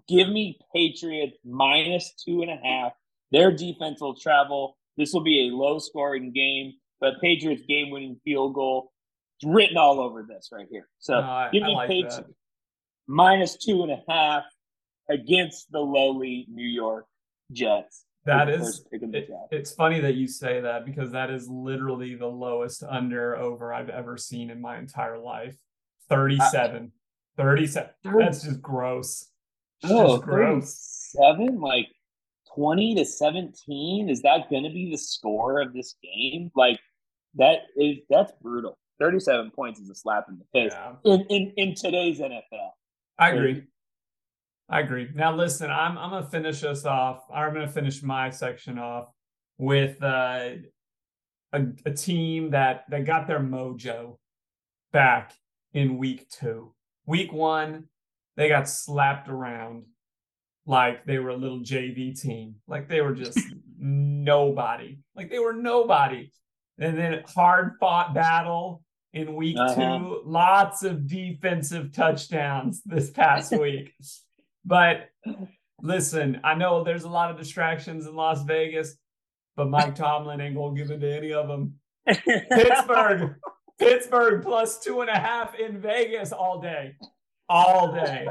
Give 0.08 0.28
me 0.30 0.60
Patriots 0.76 1.38
minus 1.46 2.14
two 2.26 2.42
and 2.42 2.52
a 2.52 2.58
half. 2.62 2.94
Their 3.32 3.52
defense 3.56 4.02
will 4.02 4.16
travel. 4.16 4.78
This 4.98 5.14
will 5.14 5.24
be 5.24 5.48
a 5.48 5.56
low 5.56 5.80
scoring 5.80 6.32
game, 6.34 6.74
but 7.02 7.20
Patriots 7.22 7.64
game 7.68 7.90
winning 7.92 8.20
field 8.24 8.54
goal 8.54 8.92
it's 9.42 9.50
written 9.50 9.78
all 9.78 10.02
over 10.02 10.24
this 10.28 10.50
right 10.52 10.68
here. 10.70 10.90
So 11.00 11.14
No, 11.22 11.26
I- 11.28 11.50
give 11.52 11.64
me 11.64 11.74
like 11.74 11.88
Patriots 11.90 12.18
that. 12.18 12.26
minus 13.08 13.56
two 13.58 13.84
and 13.84 13.92
a 13.92 14.04
half 14.10 14.44
against 15.10 15.72
the 15.72 15.80
lowly 15.80 16.46
New 16.50 16.68
York 16.68 17.06
Jets. 17.54 18.06
That 18.26 18.50
is 18.50 18.60
first 18.60 18.92
pick 18.92 19.02
of 19.02 19.12
the 19.14 19.18
it- 19.20 19.30
it's 19.52 19.74
funny 19.74 20.02
that 20.02 20.16
you 20.16 20.28
say 20.28 20.60
that 20.60 20.86
because 20.86 21.12
that 21.14 21.30
is 21.32 21.48
literally 21.50 22.16
the 22.16 22.28
lowest 22.28 22.84
under 22.84 23.38
over 23.38 23.74
I've 23.74 23.90
ever 23.90 24.18
seen 24.18 24.50
in 24.50 24.60
my 24.60 24.78
entire 24.78 25.18
life. 25.18 25.58
37. 26.10 26.92
37. 27.38 27.92
That's 28.04 28.44
just 28.44 28.62
gross. 28.62 29.32
It's 29.82 29.92
Oh, 29.92 30.18
just 30.18 30.24
gross. 30.24 31.16
37? 31.18 31.62
Like 31.62 31.88
20 32.56 32.96
to 32.96 33.06
17? 33.06 34.10
Is 34.10 34.22
that 34.24 34.50
going 34.50 34.64
to 34.64 34.70
be 34.70 34.92
the 34.92 34.98
score 34.98 35.62
of 35.62 35.72
this 35.74 35.96
game? 36.04 36.52
Like, 36.56 36.80
that 37.36 37.60
is 37.78 37.98
that's 38.10 38.32
brutal. 38.42 38.78
37 39.00 39.52
points 39.52 39.80
is 39.80 39.90
a 39.90 39.96
slap 39.96 40.26
in 40.30 40.38
the 40.40 40.46
face 40.54 40.74
Yeah. 40.74 40.94
in, 41.06 41.22
in, 41.30 41.54
in 41.56 41.76
today's 41.76 42.20
NFL. 42.20 42.72
I 43.18 43.30
agree. 43.32 43.64
I 44.68 44.82
agree. 44.82 45.10
Now 45.16 45.36
listen, 45.36 45.72
I'm 45.72 45.98
I'm 45.98 46.12
gonna 46.12 46.30
finish 46.30 46.64
us 46.64 46.86
off. 46.86 47.24
I'm 47.34 47.54
gonna 47.54 47.68
finish 47.68 48.04
my 48.04 48.30
section 48.30 48.78
off 48.78 49.08
with 49.58 50.02
uh, 50.04 50.50
a 51.54 51.62
a 51.86 51.92
team 51.92 52.52
that 52.52 52.86
that 52.90 53.06
got 53.06 53.26
their 53.28 53.40
mojo 53.40 54.18
back 54.92 55.34
in 55.74 55.98
week 55.98 56.30
two. 56.30 56.74
Week 57.06 57.34
one, 57.34 57.86
they 58.38 58.48
got 58.50 58.70
slapped 58.70 59.28
around 59.30 59.86
like 60.68 61.04
they 61.06 61.18
were 61.18 61.30
a 61.32 61.36
little 61.38 61.62
JV 61.62 62.20
team. 62.20 62.56
Like 62.68 62.88
they 62.88 63.02
were 63.02 63.16
just 63.16 63.40
nobody. 63.80 65.00
Like 65.16 65.30
they 65.32 65.40
were 65.40 65.54
nobody. 65.54 66.30
And 66.80 66.98
then 66.98 67.24
hard 67.36 67.74
fought 67.80 68.14
battle 68.14 68.84
in 69.14 69.36
week 69.36 69.58
Uh-huh. 69.58 69.76
two. 70.00 70.22
Lots 70.26 70.84
of 70.84 71.08
defensive 71.08 71.92
touchdowns 71.94 72.82
this 72.86 73.10
past 73.12 73.52
week. 73.60 73.92
But 74.66 75.10
listen, 75.82 76.40
I 76.44 76.54
know 76.56 76.84
there's 76.84 77.04
a 77.04 77.10
lot 77.10 77.32
of 77.32 77.38
distractions 77.38 78.06
in 78.06 78.16
Las 78.16 78.44
Vegas, 78.44 78.96
but 79.56 79.70
Mike 79.70 79.96
Tomlin 79.96 80.40
ain't 80.42 80.56
gonna 80.56 80.76
give 80.76 80.92
it 80.92 81.00
to 81.00 81.12
any 81.18 81.34
of 81.34 81.48
them. 81.48 81.74
Pittsburgh, 82.08 83.36
Pittsburgh 83.80 84.44
plus 84.44 84.80
two 84.80 85.02
and 85.02 85.10
a 85.10 85.18
half 85.18 85.56
in 85.56 85.80
Vegas 85.80 86.32
all 86.32 86.62
day, 86.62 86.96
all 87.48 87.92
day, 87.94 88.28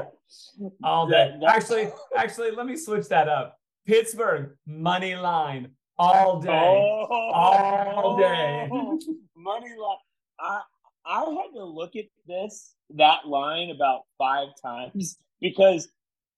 all 0.83 1.07
day. 1.07 1.33
Actually, 1.47 1.89
actually, 2.15 2.51
let 2.51 2.65
me 2.65 2.75
switch 2.75 3.07
that 3.09 3.27
up. 3.27 3.57
Pittsburgh 3.85 4.55
money 4.67 5.15
line 5.15 5.71
all 5.99 6.37
oh. 6.37 6.41
day. 6.41 7.05
all 7.09 8.17
day. 8.17 8.69
Money 9.35 9.75
line. 9.77 9.97
I 10.39 10.61
I 11.05 11.19
had 11.19 11.53
to 11.55 11.63
look 11.65 11.95
at 11.95 12.05
this 12.27 12.75
that 12.91 13.27
line 13.27 13.71
about 13.71 14.01
five 14.17 14.49
times 14.61 15.17
because 15.41 15.89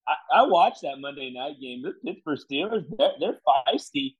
I, 0.08 0.40
I 0.40 0.42
watched 0.42 0.82
that 0.82 0.98
Monday 0.98 1.32
night 1.32 1.60
game. 1.60 1.82
The 1.82 1.92
Pittsburgh 2.04 2.38
Steelers, 2.38 2.84
they're, 2.98 3.12
they're 3.20 3.38
feisty. 3.46 4.14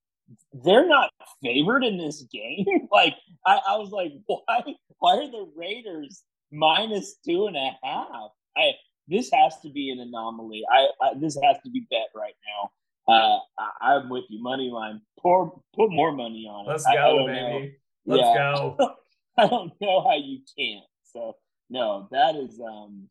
They're 0.64 0.86
not 0.86 1.10
favored 1.42 1.84
in 1.84 1.98
this 1.98 2.22
game. 2.32 2.64
like 2.92 3.14
I, 3.46 3.60
I 3.68 3.76
was 3.76 3.90
like, 3.90 4.12
why? 4.26 4.62
Why 4.98 5.16
are 5.16 5.30
the 5.30 5.50
Raiders 5.56 6.22
minus 6.52 7.16
two 7.26 7.46
and 7.46 7.56
a 7.56 7.70
half? 7.82 8.30
I 8.56 8.72
this 9.08 9.30
has 9.32 9.58
to 9.62 9.70
be 9.70 9.90
an 9.90 9.98
anomaly. 10.00 10.62
I, 10.70 10.86
I 11.00 11.14
this 11.18 11.36
has 11.42 11.56
to 11.64 11.70
be 11.70 11.86
bet 11.90 12.08
right 12.14 12.34
now. 12.46 12.70
Uh, 13.08 13.38
I, 13.58 13.94
I'm 13.96 14.08
with 14.08 14.24
you. 14.28 14.42
Money 14.42 14.70
line. 14.70 15.00
Pour 15.18 15.60
put 15.74 15.90
more 15.90 16.12
money 16.12 16.46
on 16.50 16.66
it. 16.66 16.70
Let's 16.70 16.84
go, 16.86 17.26
know. 17.26 17.26
baby. 17.26 17.76
Let's 18.06 18.20
Yeah. 18.22 18.52
go. 18.54 18.76
I 19.38 19.46
don't 19.48 19.72
know 19.80 20.02
how 20.02 20.16
you 20.16 20.40
can't. 20.58 20.84
So 21.04 21.36
no, 21.70 22.08
that 22.10 22.34
is 22.36 22.60
um 22.60 23.08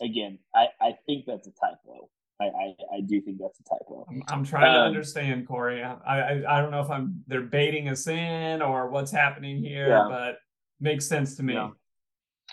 again, 0.00 0.38
I, 0.54 0.66
I 0.80 0.96
think 1.06 1.24
that's 1.26 1.46
a 1.46 1.52
typo. 1.52 2.08
I, 2.40 2.44
I, 2.46 2.74
I 2.96 3.00
do 3.06 3.20
think 3.20 3.38
that's 3.40 3.60
a 3.60 3.64
typo. 3.64 4.04
I'm, 4.08 4.22
I'm 4.28 4.44
trying 4.44 4.72
to 4.74 4.80
Um, 4.80 4.86
understand, 4.88 5.46
Corey. 5.46 5.82
I, 5.82 5.94
I 5.94 6.56
I 6.58 6.60
don't 6.60 6.70
know 6.70 6.80
if 6.80 6.90
I'm 6.90 7.22
they're 7.26 7.42
baiting 7.42 7.88
us 7.88 8.06
in 8.08 8.62
or 8.62 8.88
what's 8.90 9.12
happening 9.12 9.62
here, 9.62 9.88
Yeah. 9.88 10.06
but 10.08 10.38
makes 10.80 11.06
sense 11.06 11.36
to 11.36 11.42
me. 11.42 11.54
Yeah. 11.54 11.70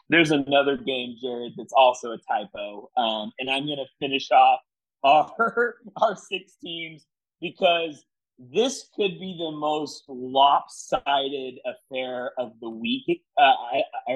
There's 0.10 0.32
another 0.32 0.76
game, 0.78 1.16
Jared, 1.22 1.54
that's 1.58 1.74
also 1.74 2.12
a 2.14 2.18
typo. 2.28 2.90
Um, 2.98 3.32
and 3.40 3.50
I'm 3.50 3.68
gonna 3.68 3.86
finish 4.00 4.30
off 4.32 4.60
our 5.04 5.76
our 5.98 6.16
six 6.16 6.54
teams 6.64 7.06
because 7.42 8.04
this 8.38 8.88
could 8.96 9.20
be 9.20 9.36
the 9.38 9.52
most 9.52 10.04
lopsided 10.08 11.56
affair 11.66 12.32
of 12.38 12.54
the 12.62 12.70
week 12.70 13.22
uh, 13.38 13.54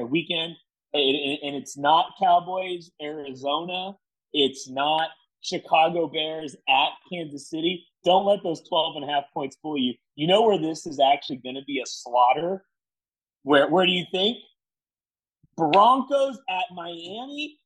weekend. 0.05 0.55
And 0.93 1.55
it's 1.55 1.77
not 1.77 2.13
Cowboys, 2.21 2.91
Arizona. 3.01 3.93
It's 4.31 4.69
not 4.69 5.09
Chicago 5.41 6.07
Bears 6.07 6.55
at 6.69 6.89
Kansas 7.11 7.49
City. 7.49 7.85
Don't 8.05 8.25
let 8.25 8.43
those 8.43 8.61
12 8.67 8.97
and 8.97 9.09
a 9.09 9.11
half 9.11 9.25
points 9.33 9.57
fool 9.61 9.77
you. 9.77 9.95
You 10.15 10.27
know 10.27 10.43
where 10.43 10.59
this 10.59 10.85
is 10.85 10.99
actually 10.99 11.37
going 11.37 11.55
to 11.55 11.63
be 11.65 11.79
a 11.79 11.85
slaughter? 11.85 12.63
Where 13.43 13.69
where 13.69 13.85
do 13.85 13.91
you 13.91 14.05
think? 14.11 14.37
Broncos 15.57 16.39
at 16.49 16.65
Miami. 16.73 17.57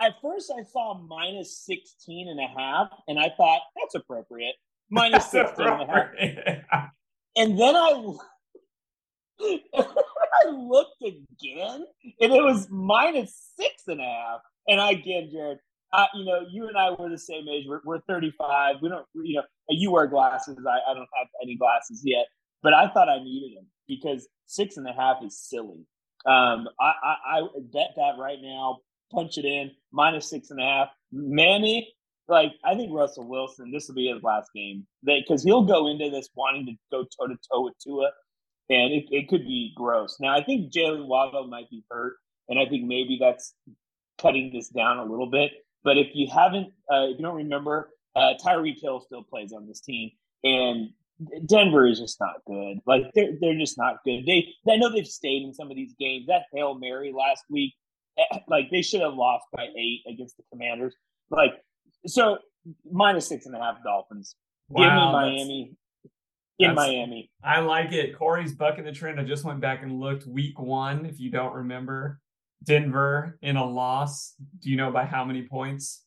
At 0.00 0.14
first 0.22 0.52
I 0.56 0.62
saw 0.62 0.94
minus 0.94 1.64
16 1.66 2.28
and 2.28 2.40
a 2.40 2.46
half 2.58 2.88
and 3.08 3.18
I 3.18 3.30
thought 3.36 3.60
that's 3.76 3.94
appropriate. 3.94 4.54
Minus 4.90 5.26
16 5.30 5.66
and 5.66 5.82
a 5.82 5.86
half. 5.86 6.90
And 7.36 7.58
then 7.58 7.76
I 7.76 8.16
I 10.44 10.50
looked 10.50 11.02
again, 11.02 11.84
and 12.20 12.32
it 12.32 12.42
was 12.42 12.68
minus 12.70 13.52
six 13.58 13.84
and 13.88 14.00
a 14.00 14.04
half. 14.04 14.40
And 14.68 14.80
I 14.80 14.92
again, 14.92 15.30
Jared, 15.32 15.58
uh, 15.92 16.06
you 16.14 16.24
know, 16.24 16.46
you 16.50 16.68
and 16.68 16.76
I 16.76 16.90
were 16.90 17.08
the 17.08 17.18
same 17.18 17.48
age. 17.48 17.64
We're, 17.66 17.80
we're 17.84 18.00
35. 18.00 18.76
We 18.82 18.88
don't, 18.88 19.06
you 19.14 19.36
know, 19.36 19.42
you 19.68 19.90
wear 19.90 20.06
glasses. 20.06 20.58
I, 20.66 20.90
I 20.90 20.94
don't 20.94 21.08
have 21.18 21.28
any 21.42 21.56
glasses 21.56 22.02
yet, 22.04 22.26
but 22.62 22.74
I 22.74 22.88
thought 22.88 23.08
I 23.08 23.22
needed 23.22 23.56
them 23.56 23.66
because 23.88 24.28
six 24.46 24.76
and 24.76 24.88
a 24.88 24.92
half 24.92 25.16
is 25.24 25.38
silly. 25.38 25.86
Um, 26.26 26.68
I, 26.78 26.92
I, 27.02 27.16
I 27.38 27.42
bet 27.72 27.90
that 27.96 28.12
right 28.18 28.38
now. 28.42 28.78
Punch 29.12 29.38
it 29.38 29.44
in 29.44 29.70
minus 29.92 30.28
six 30.30 30.50
and 30.50 30.60
a 30.60 30.64
half. 30.64 30.88
Manny, 31.12 31.92
like 32.28 32.52
I 32.64 32.74
think 32.74 32.92
Russell 32.92 33.28
Wilson, 33.28 33.70
this 33.70 33.88
will 33.88 33.94
be 33.94 34.08
his 34.08 34.22
last 34.22 34.50
game 34.54 34.86
because 35.04 35.42
he'll 35.42 35.64
go 35.64 35.88
into 35.88 36.10
this 36.10 36.28
wanting 36.34 36.66
to 36.66 36.72
go 36.90 37.02
toe 37.04 37.26
to 37.26 37.36
toe 37.50 37.62
with 37.62 37.74
Tua, 37.82 38.10
and 38.68 38.92
it, 38.92 39.04
it 39.10 39.28
could 39.28 39.44
be 39.44 39.72
gross. 39.76 40.16
Now 40.20 40.36
I 40.36 40.42
think 40.44 40.72
Jaylen 40.72 41.06
Waddle 41.06 41.46
might 41.48 41.70
be 41.70 41.84
hurt, 41.90 42.14
and 42.48 42.58
I 42.58 42.66
think 42.66 42.86
maybe 42.86 43.18
that's 43.20 43.54
cutting 44.18 44.52
this 44.52 44.68
down 44.68 44.98
a 44.98 45.04
little 45.04 45.30
bit. 45.30 45.52
But 45.82 45.98
if 45.98 46.08
you 46.14 46.28
haven't, 46.28 46.68
uh, 46.92 47.08
if 47.10 47.18
you 47.18 47.24
don't 47.24 47.36
remember, 47.36 47.90
Uh, 48.16 48.34
Tyreek 48.44 48.80
Hill 48.82 49.00
still 49.00 49.22
plays 49.22 49.52
on 49.52 49.68
this 49.68 49.80
team, 49.80 50.10
and 50.42 50.90
Denver 51.46 51.86
is 51.86 52.00
just 52.00 52.18
not 52.18 52.42
good. 52.44 52.78
Like 52.86 53.04
they're 53.14 53.38
they're 53.40 53.58
just 53.58 53.78
not 53.78 54.02
good. 54.04 54.26
They 54.26 54.48
I 54.68 54.76
know 54.76 54.90
they've 54.90 55.06
stayed 55.06 55.42
in 55.44 55.54
some 55.54 55.70
of 55.70 55.76
these 55.76 55.94
games. 55.94 56.26
That 56.26 56.46
hail 56.52 56.74
mary 56.74 57.12
last 57.12 57.44
week, 57.48 57.72
like 58.48 58.70
they 58.70 58.82
should 58.82 59.00
have 59.00 59.14
lost 59.14 59.46
by 59.52 59.66
eight 59.76 60.02
against 60.08 60.36
the 60.36 60.42
Commanders. 60.50 60.94
Like 61.30 61.52
so, 62.06 62.38
minus 62.90 63.28
six 63.28 63.46
and 63.46 63.54
a 63.54 63.58
half 63.58 63.82
Dolphins. 63.84 64.34
Give 64.74 64.86
me 64.86 65.12
Miami. 65.12 65.76
In 66.58 66.74
Miami. 66.74 67.30
I 67.42 67.60
like 67.60 67.92
it. 67.92 68.16
Corey's 68.18 68.52
bucking 68.54 68.84
the 68.84 68.92
trend. 68.92 69.18
I 69.18 69.24
just 69.24 69.44
went 69.44 69.60
back 69.60 69.82
and 69.82 69.98
looked 69.98 70.26
week 70.26 70.60
one, 70.60 71.06
if 71.06 71.18
you 71.18 71.30
don't 71.30 71.54
remember. 71.54 72.20
Denver 72.64 73.38
in 73.40 73.56
a 73.56 73.64
loss. 73.64 74.34
Do 74.60 74.70
you 74.70 74.76
know 74.76 74.90
by 74.90 75.06
how 75.06 75.24
many 75.24 75.42
points? 75.48 76.04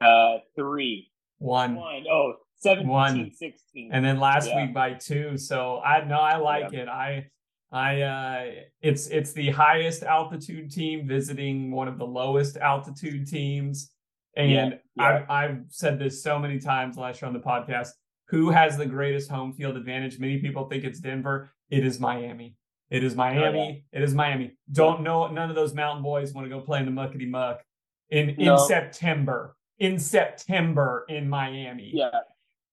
Uh, 0.00 0.38
three. 0.54 1.10
One. 1.38 1.76
One. 1.76 2.04
Oh, 2.10 2.34
17, 2.56 2.88
One. 2.88 3.30
16. 3.34 3.90
And 3.92 4.04
then 4.04 4.20
last 4.20 4.48
Yeah. 4.48 4.64
week 4.66 4.74
by 4.74 4.94
two. 4.94 5.36
So 5.38 5.80
I 5.80 6.04
know 6.04 6.18
I 6.20 6.36
like 6.36 6.72
it. 6.72 6.88
I 6.88 7.30
I 7.70 8.00
uh 8.02 8.44
it's 8.80 9.08
it's 9.08 9.32
the 9.32 9.50
highest 9.50 10.02
altitude 10.02 10.70
team 10.70 11.06
visiting 11.06 11.70
one 11.70 11.88
of 11.88 11.98
the 11.98 12.06
lowest 12.06 12.56
altitude 12.56 13.26
teams. 13.26 13.90
And 14.36 14.50
Yeah, 14.50 14.70
yeah. 14.96 15.04
I've 15.04 15.30
I've 15.30 15.58
said 15.68 15.98
this 15.98 16.22
so 16.22 16.38
many 16.38 16.58
times 16.58 16.96
last 16.96 17.20
year 17.20 17.26
on 17.26 17.34
the 17.34 17.40
podcast. 17.40 17.90
Who 18.28 18.50
has 18.50 18.76
the 18.76 18.86
greatest 18.86 19.30
home 19.30 19.52
field 19.52 19.76
advantage? 19.76 20.18
Many 20.18 20.38
people 20.38 20.68
think 20.68 20.84
it's 20.84 21.00
Denver. 21.00 21.50
It 21.70 21.84
is 21.84 21.98
Miami. 22.00 22.56
It 22.90 23.04
is 23.04 23.14
Miami. 23.14 23.84
It 23.92 24.02
is 24.02 24.14
Miami. 24.14 24.56
Don't 24.72 25.02
know 25.02 25.26
none 25.28 25.50
of 25.50 25.56
those 25.56 25.74
mountain 25.74 26.02
boys 26.02 26.32
want 26.32 26.46
to 26.46 26.50
go 26.50 26.60
play 26.60 26.78
in 26.80 26.86
the 26.86 26.92
muckety 26.92 27.28
muck 27.28 27.62
in 28.10 28.30
in 28.30 28.58
September. 28.58 29.56
In 29.78 29.98
September 29.98 31.04
in 31.08 31.28
Miami. 31.28 31.90
yeah. 31.94 32.10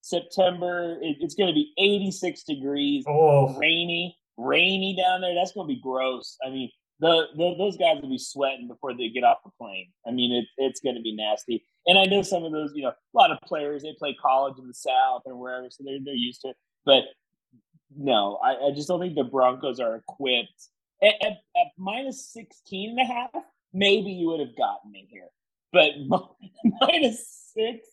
September, 0.02 1.00
it, 1.02 1.18
it's 1.20 1.34
going 1.34 1.48
to 1.48 1.54
be 1.54 1.74
86 1.80 2.44
degrees, 2.44 3.04
Oh, 3.08 3.58
rainy, 3.58 4.16
rainy 4.38 4.96
down 4.96 5.22
there. 5.22 5.36
That's 5.36 5.54
going 5.54 5.68
to 5.68 5.74
be 5.74 5.82
gross. 5.82 6.38
I 6.46 6.50
mean, 6.50 6.70
the, 7.00 7.28
the 7.36 7.56
those 7.58 7.78
guys 7.78 8.02
will 8.02 8.10
be 8.10 8.18
sweating 8.18 8.68
before 8.68 8.94
they 8.94 9.10
get 9.10 9.24
off 9.24 9.38
the 9.44 9.52
plane. 9.60 9.88
I 10.08 10.12
mean, 10.12 10.32
it, 10.32 10.46
it's 10.58 10.80
going 10.80 10.96
to 10.96 11.02
be 11.02 11.16
nasty. 11.16 11.66
And 11.88 12.00
I 12.00 12.06
know 12.06 12.22
some 12.22 12.44
of 12.44 12.52
those, 12.52 12.72
you 12.74 12.84
know, 12.84 12.90
a 12.90 13.18
lot 13.18 13.32
of 13.32 13.38
players 13.46 13.84
they 13.84 13.94
play 14.00 14.16
college 14.20 14.58
in 14.58 14.68
the 14.68 14.74
South 14.74 15.24
or 15.26 15.36
wherever, 15.36 15.68
so 15.70 15.84
they're 15.86 16.00
they're 16.04 16.14
used 16.14 16.42
to 16.42 16.50
it. 16.50 16.56
But 16.86 17.04
no, 17.96 18.40
I, 18.44 18.68
I 18.68 18.72
just 18.72 18.88
don't 18.88 19.00
think 19.00 19.16
the 19.16 19.24
Broncos 19.24 19.80
are 19.80 19.96
equipped. 19.96 20.70
At, 21.04 21.16
at, 21.22 21.32
at 21.58 21.68
minus 21.78 22.32
16 22.32 22.92
and 22.92 23.00
a 23.00 23.06
half, 23.06 23.30
maybe 23.74 24.12
you 24.12 24.28
would 24.28 24.40
have 24.40 24.56
gotten 24.56 24.92
me 24.92 25.08
here. 25.10 25.28
But 25.74 25.92
minus 26.82 27.52
six, 27.54 27.88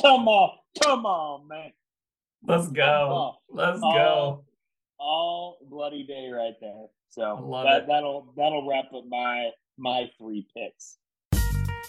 come 0.00 0.28
on, 0.28 0.58
come 0.82 1.06
on, 1.06 1.48
man. 1.48 1.72
let's 2.46 2.68
go. 2.68 3.36
Let's 3.48 3.80
go. 3.80 4.42
Oh. 4.42 4.44
All 4.98 5.58
bloody 5.68 6.04
day 6.04 6.30
right 6.32 6.54
there. 6.60 6.86
So 7.10 7.36
that, 7.64 7.82
it. 7.82 7.86
that'll 7.88 8.32
that'll 8.36 8.66
wrap 8.68 8.86
up 8.94 9.04
my 9.08 9.50
my 9.78 10.08
three 10.18 10.46
picks. 10.56 10.98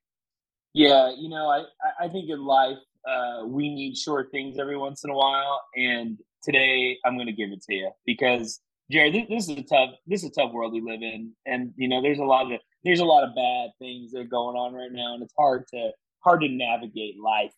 Yeah, 0.75 1.13
you 1.17 1.29
know, 1.29 1.49
I- 1.49 2.05
I 2.05 2.09
think 2.09 2.29
in 2.29 2.45
life 2.45 2.79
uh, 3.09 3.47
we 3.47 3.73
need 3.75 3.97
sure 3.97 4.29
things 4.31 4.59
every 4.59 4.77
once 4.77 5.05
in 5.05 5.11
a 5.11 5.15
while, 5.15 5.63
and 5.77 6.19
today 6.43 6.99
I'm 7.05 7.17
going 7.17 7.27
to 7.27 7.33
give 7.33 7.51
it 7.51 7.63
to 7.63 7.75
you 7.75 7.91
because 8.05 8.61
Jared, 8.91 9.15
this, 9.15 9.27
this 9.29 9.49
is 9.49 9.59
a 9.59 9.63
tough 9.63 9.91
this 10.07 10.23
is 10.23 10.31
a 10.31 10.33
tough 10.33 10.53
world 10.53 10.73
we 10.73 10.81
live 10.81 11.03
in, 11.03 11.33
and 11.47 11.73
you 11.77 11.89
know, 11.89 12.03
there's 12.03 12.19
a 12.19 12.25
lot 12.25 12.53
of 12.53 12.61
there's 12.85 13.01
a 13.01 13.05
lot 13.05 13.25
of 13.25 13.35
bad 13.35 13.71
things 13.79 14.13
that 14.13 14.21
are 14.21 14.25
going 14.25 14.57
on 14.57 14.75
right 14.75 14.93
now, 14.93 15.15
and 15.15 15.23
it's 15.23 15.35
hard 15.39 15.65
to 15.73 15.91
hard 16.21 16.41
to 16.43 16.49
navigate 16.49 17.19
life. 17.19 17.53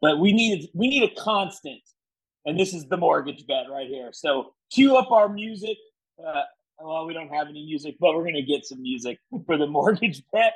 But 0.00 0.18
we 0.18 0.32
need 0.32 0.68
we 0.74 0.88
need 0.88 1.04
a 1.04 1.20
constant, 1.20 1.82
and 2.44 2.58
this 2.58 2.74
is 2.74 2.86
the 2.88 2.96
mortgage 2.96 3.46
bet 3.46 3.66
right 3.70 3.88
here. 3.88 4.10
So 4.12 4.52
cue 4.72 4.96
up 4.96 5.10
our 5.10 5.28
music. 5.28 5.76
Uh, 6.18 6.42
well, 6.80 7.06
we 7.06 7.14
don't 7.14 7.28
have 7.28 7.48
any 7.48 7.64
music, 7.64 7.96
but 8.00 8.14
we're 8.14 8.22
going 8.22 8.34
to 8.34 8.42
get 8.42 8.64
some 8.64 8.82
music 8.82 9.18
for 9.46 9.56
the 9.56 9.66
mortgage 9.66 10.22
bet. 10.32 10.54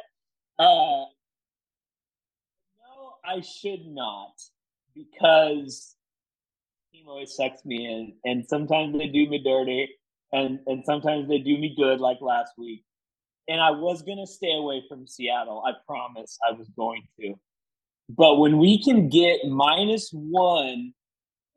Uh, 0.59 1.05
I 3.27 3.41
should 3.41 3.87
not 3.87 4.33
because 4.95 5.97
team 6.93 7.09
always 7.09 7.35
sucks 7.35 7.65
me 7.65 7.87
in, 7.87 8.15
and 8.25 8.47
sometimes 8.49 8.97
they 8.97 9.09
do 9.09 9.29
me 9.29 9.43
dirty, 9.43 9.89
and 10.33 10.61
and 10.67 10.85
sometimes 10.85 11.29
they 11.29 11.39
do 11.39 11.59
me 11.59 11.75
good, 11.77 12.01
like 12.01 12.21
last 12.21 12.53
week. 12.57 12.85
And 13.49 13.61
I 13.61 13.71
was 13.71 14.03
gonna 14.03 14.27
stay 14.27 14.57
away 14.57 14.83
from 14.89 15.07
Seattle. 15.07 15.63
I 15.67 15.73
promise 15.87 16.39
I 16.49 16.53
was 16.53 16.69
going 16.77 17.03
to. 17.21 17.35
But 18.09 18.39
when 18.39 18.59
we 18.59 18.83
can 18.83 19.09
get 19.09 19.41
minus 19.47 20.11
one 20.13 20.93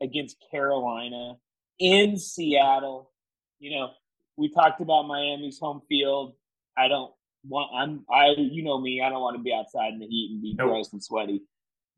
against 0.01 0.37
Carolina 0.51 1.35
in 1.79 2.17
Seattle, 2.17 3.11
you 3.59 3.77
know, 3.77 3.91
we 4.37 4.49
talked 4.49 4.81
about 4.81 5.03
Miami's 5.03 5.59
home 5.59 5.81
field. 5.87 6.33
I 6.77 6.87
don't 6.87 7.11
want 7.47 7.69
I'm 7.75 8.05
I 8.11 8.33
you 8.37 8.63
know 8.63 8.79
me, 8.79 9.01
I 9.01 9.09
don't 9.09 9.21
want 9.21 9.37
to 9.37 9.43
be 9.43 9.53
outside 9.53 9.93
in 9.93 9.99
the 9.99 10.07
heat 10.07 10.31
and 10.31 10.41
be 10.41 10.55
Nope. 10.57 10.69
gross 10.69 10.91
and 10.93 11.03
sweaty. 11.03 11.41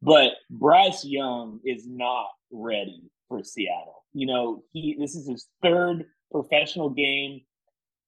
But 0.02 0.34
Bryce 0.50 1.06
Young 1.06 1.60
is 1.64 1.88
not 1.88 2.28
ready 2.52 3.04
for 3.28 3.44
Seattle. 3.44 4.04
You 4.14 4.28
know, 4.28 4.64
he 4.74 4.96
this 5.00 5.16
is 5.16 5.28
his 5.28 5.48
third 5.62 6.06
professional 6.32 6.90
game. 6.90 7.42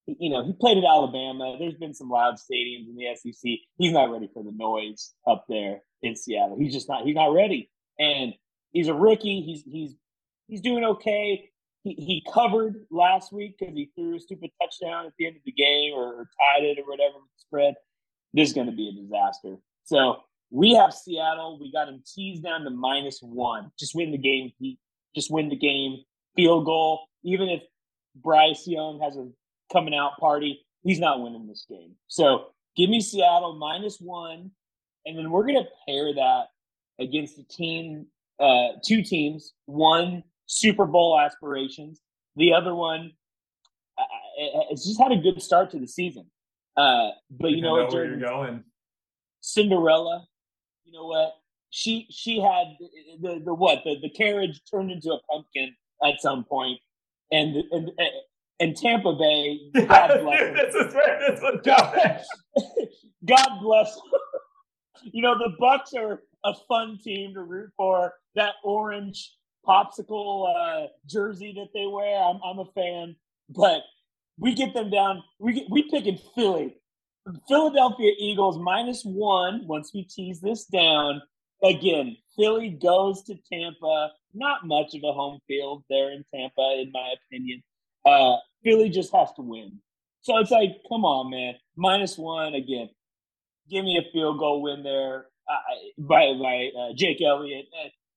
You 0.05 0.29
know, 0.29 0.43
he 0.45 0.53
played 0.53 0.77
at 0.77 0.83
Alabama. 0.83 1.55
There's 1.57 1.75
been 1.75 1.93
some 1.93 2.09
loud 2.09 2.35
stadiums 2.35 2.89
in 2.89 2.95
the 2.97 3.15
SEC. 3.15 3.51
He's 3.77 3.93
not 3.93 4.11
ready 4.11 4.29
for 4.33 4.43
the 4.43 4.51
noise 4.51 5.13
up 5.25 5.45
there 5.47 5.79
in 6.01 6.15
Seattle. 6.15 6.57
He's 6.59 6.73
just 6.73 6.89
not. 6.89 7.05
He's 7.05 7.15
not 7.15 7.33
ready. 7.33 7.69
And 7.99 8.33
he's 8.71 8.87
a 8.87 8.93
rookie. 8.93 9.41
He's 9.41 9.63
he's 9.63 9.95
he's 10.47 10.61
doing 10.61 10.83
okay. 10.83 11.49
He, 11.83 11.93
he 11.95 12.23
covered 12.33 12.85
last 12.91 13.31
week 13.33 13.55
because 13.59 13.75
he 13.75 13.91
threw 13.95 14.15
a 14.15 14.19
stupid 14.19 14.51
touchdown 14.61 15.05
at 15.05 15.11
the 15.19 15.27
end 15.27 15.35
of 15.35 15.41
the 15.45 15.51
game 15.51 15.93
or, 15.93 16.13
or 16.13 16.29
tied 16.39 16.63
it 16.63 16.79
or 16.79 16.89
whatever 16.89 17.15
spread. 17.37 17.75
This 18.33 18.49
is 18.49 18.53
going 18.53 18.67
to 18.67 18.73
be 18.73 18.89
a 18.89 19.01
disaster. 19.01 19.57
So 19.83 20.17
we 20.53 20.75
have 20.75 20.93
Seattle. 20.93 21.57
We 21.59 21.71
got 21.71 21.85
them 21.85 22.03
teased 22.05 22.43
down 22.43 22.61
to 22.61 22.69
minus 22.69 23.19
one. 23.21 23.71
Just 23.79 23.95
win 23.95 24.11
the 24.11 24.19
game. 24.19 24.51
Just 25.15 25.31
win 25.31 25.49
the 25.49 25.55
game. 25.55 26.03
Field 26.35 26.65
goal. 26.65 27.07
Even 27.23 27.49
if 27.49 27.63
Bryce 28.15 28.67
Young 28.67 28.99
has 29.01 29.17
a 29.17 29.27
coming 29.71 29.95
out 29.95 30.11
party, 30.19 30.63
he's 30.83 30.99
not 30.99 31.21
winning 31.21 31.47
this 31.47 31.65
game. 31.67 31.95
So 32.07 32.49
give 32.77 32.87
me 32.87 33.01
Seattle 33.01 33.55
minus 33.55 33.97
one, 33.97 34.51
and 35.07 35.17
then 35.17 35.31
we're 35.31 35.47
going 35.47 35.63
to 35.63 35.69
pair 35.87 36.13
that 36.13 36.43
against 36.99 37.39
a 37.39 37.43
team, 37.45 38.05
uh, 38.39 38.73
two 38.85 39.01
teams, 39.01 39.53
one 39.65 40.23
Super 40.45 40.85
Bowl 40.85 41.19
aspirations, 41.19 41.99
the 42.35 42.53
other 42.53 42.75
one. 42.75 43.11
Uh, 43.97 44.03
it's 44.69 44.85
just 44.85 45.01
had 45.01 45.11
a 45.11 45.17
good 45.17 45.41
start 45.41 45.71
to 45.71 45.79
the 45.79 45.87
season. 45.87 46.27
Uh, 46.77 47.09
but 47.31 47.51
you 47.51 47.61
know, 47.61 47.75
know 47.75 47.83
what, 47.85 47.93
where 47.93 48.05
you're 48.05 48.19
going. 48.19 48.63
Cinderella, 49.41 50.27
you 50.85 50.91
know 50.91 51.05
what? 51.05 51.33
She 51.69 52.07
she 52.09 52.39
had 52.39 52.75
the 53.21 53.41
the 53.43 53.53
what 53.53 53.79
the 53.83 53.99
the 54.01 54.09
carriage 54.09 54.61
turned 54.69 54.91
into 54.91 55.11
a 55.11 55.19
pumpkin 55.31 55.75
at 56.03 56.21
some 56.21 56.43
point, 56.43 56.79
and 57.31 57.55
and 57.71 57.91
and 58.59 58.77
Tampa 58.77 59.13
Bay, 59.13 59.59
God 59.87 60.21
bless 60.21 60.55
this 60.55 60.75
is 60.75 60.93
where 60.93 61.19
this 61.19 61.39
going. 61.63 62.87
God 63.27 63.59
bless. 63.61 63.99
you 65.03 65.21
know 65.21 65.37
the 65.37 65.55
Bucs 65.59 65.97
are 65.97 66.21
a 66.43 66.53
fun 66.67 66.99
team 67.03 67.33
to 67.33 67.43
root 67.43 67.71
for. 67.75 68.13
That 68.35 68.55
orange 68.63 69.33
popsicle 69.65 70.53
uh, 70.55 70.87
jersey 71.07 71.53
that 71.55 71.69
they 71.73 71.87
wear, 71.87 72.21
I'm 72.21 72.39
I'm 72.45 72.59
a 72.59 72.65
fan. 72.75 73.15
But 73.49 73.81
we 74.37 74.53
get 74.53 74.73
them 74.73 74.89
down. 74.89 75.23
We 75.39 75.53
get, 75.53 75.69
we 75.69 75.89
pick 75.89 76.05
in 76.05 76.19
Philly 76.35 76.75
Philadelphia 77.47 78.11
Eagles 78.17 78.57
minus 78.57 79.03
one. 79.03 79.65
Once 79.67 79.91
we 79.93 80.03
tease 80.03 80.41
this 80.41 80.65
down, 80.65 81.21
again, 81.63 82.17
Philly 82.35 82.69
goes 82.69 83.23
to 83.23 83.35
Tampa. 83.51 84.11
Not 84.33 84.65
much 84.65 84.95
of 84.95 85.01
a 85.03 85.13
home 85.13 85.39
field 85.47 85.83
there 85.89 86.11
in 86.11 86.23
Tampa, 86.33 86.79
in 86.81 86.91
my 86.91 87.13
opinion. 87.25 87.63
Uh, 88.05 88.37
Philly 88.63 88.89
just 88.89 89.13
has 89.13 89.31
to 89.33 89.41
win. 89.41 89.79
So 90.21 90.37
it's 90.39 90.51
like, 90.51 90.77
come 90.89 91.05
on, 91.05 91.29
man. 91.29 91.55
Minus 91.75 92.17
one 92.17 92.55
again. 92.55 92.89
Give 93.69 93.85
me 93.85 93.97
a 93.97 94.11
field 94.11 94.39
goal 94.39 94.61
win 94.61 94.83
there 94.83 95.27
uh, 95.49 95.57
by 95.97 96.33
by 96.33 96.69
uh, 96.77 96.93
Jake 96.95 97.21
Elliott. 97.21 97.65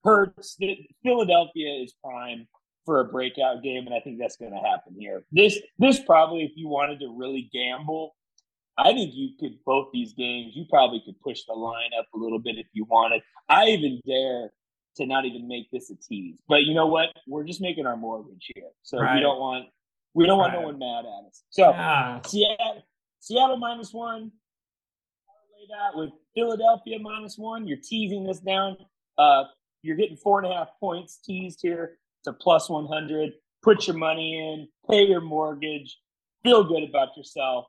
Hurts. 0.04 0.56
Philadelphia 1.02 1.82
is 1.82 1.94
prime 2.02 2.46
for 2.84 3.00
a 3.00 3.04
breakout 3.04 3.62
game, 3.62 3.86
and 3.86 3.94
I 3.94 4.00
think 4.00 4.18
that's 4.18 4.36
going 4.36 4.52
to 4.52 4.58
happen 4.58 4.94
here. 4.98 5.24
This 5.32 5.58
this 5.78 6.00
probably, 6.00 6.44
if 6.44 6.52
you 6.54 6.68
wanted 6.68 7.00
to 7.00 7.14
really 7.16 7.50
gamble, 7.52 8.14
I 8.78 8.92
think 8.92 9.14
you 9.14 9.30
could 9.40 9.58
both 9.64 9.88
these 9.92 10.12
games. 10.12 10.52
You 10.54 10.66
probably 10.68 11.02
could 11.04 11.20
push 11.20 11.40
the 11.46 11.54
line 11.54 11.90
up 11.98 12.06
a 12.14 12.18
little 12.18 12.38
bit 12.38 12.58
if 12.58 12.66
you 12.72 12.84
wanted. 12.84 13.22
I 13.48 13.66
even 13.66 14.00
dare 14.06 14.50
to 14.96 15.06
not 15.06 15.24
even 15.24 15.48
make 15.48 15.70
this 15.70 15.90
a 15.90 15.96
tease. 15.96 16.38
But 16.48 16.62
you 16.64 16.74
know 16.74 16.86
what? 16.86 17.08
We're 17.26 17.44
just 17.44 17.60
making 17.60 17.86
our 17.86 17.96
mortgage 17.96 18.50
here, 18.54 18.70
so 18.82 18.98
right. 18.98 19.14
we 19.14 19.20
don't 19.20 19.38
want 19.38 19.66
we 20.14 20.26
don't 20.26 20.38
want 20.38 20.54
right. 20.54 20.60
no 20.60 20.66
one 20.68 20.78
mad 20.78 21.04
at 21.04 21.28
us. 21.28 21.42
So 21.50 21.70
yeah. 21.70 22.20
Seattle, 22.26 22.82
Seattle 23.20 23.56
minus 23.56 23.92
one. 23.92 24.30
Lay 25.52 25.68
that 25.70 25.98
with 25.98 26.10
Philadelphia 26.34 26.98
minus 26.98 27.38
one. 27.38 27.66
You're 27.66 27.78
teasing 27.82 28.24
this 28.24 28.40
down. 28.40 28.76
Uh, 29.16 29.44
you're 29.82 29.96
getting 29.96 30.16
four 30.16 30.42
and 30.42 30.52
a 30.52 30.54
half 30.54 30.68
points 30.80 31.18
teased 31.24 31.60
here 31.62 31.98
to 32.24 32.32
plus 32.32 32.68
100. 32.68 33.32
Put 33.62 33.86
your 33.86 33.96
money 33.96 34.38
in, 34.38 34.68
pay 34.88 35.02
your 35.02 35.20
mortgage, 35.20 35.98
feel 36.42 36.62
good 36.62 36.88
about 36.88 37.16
yourself 37.16 37.66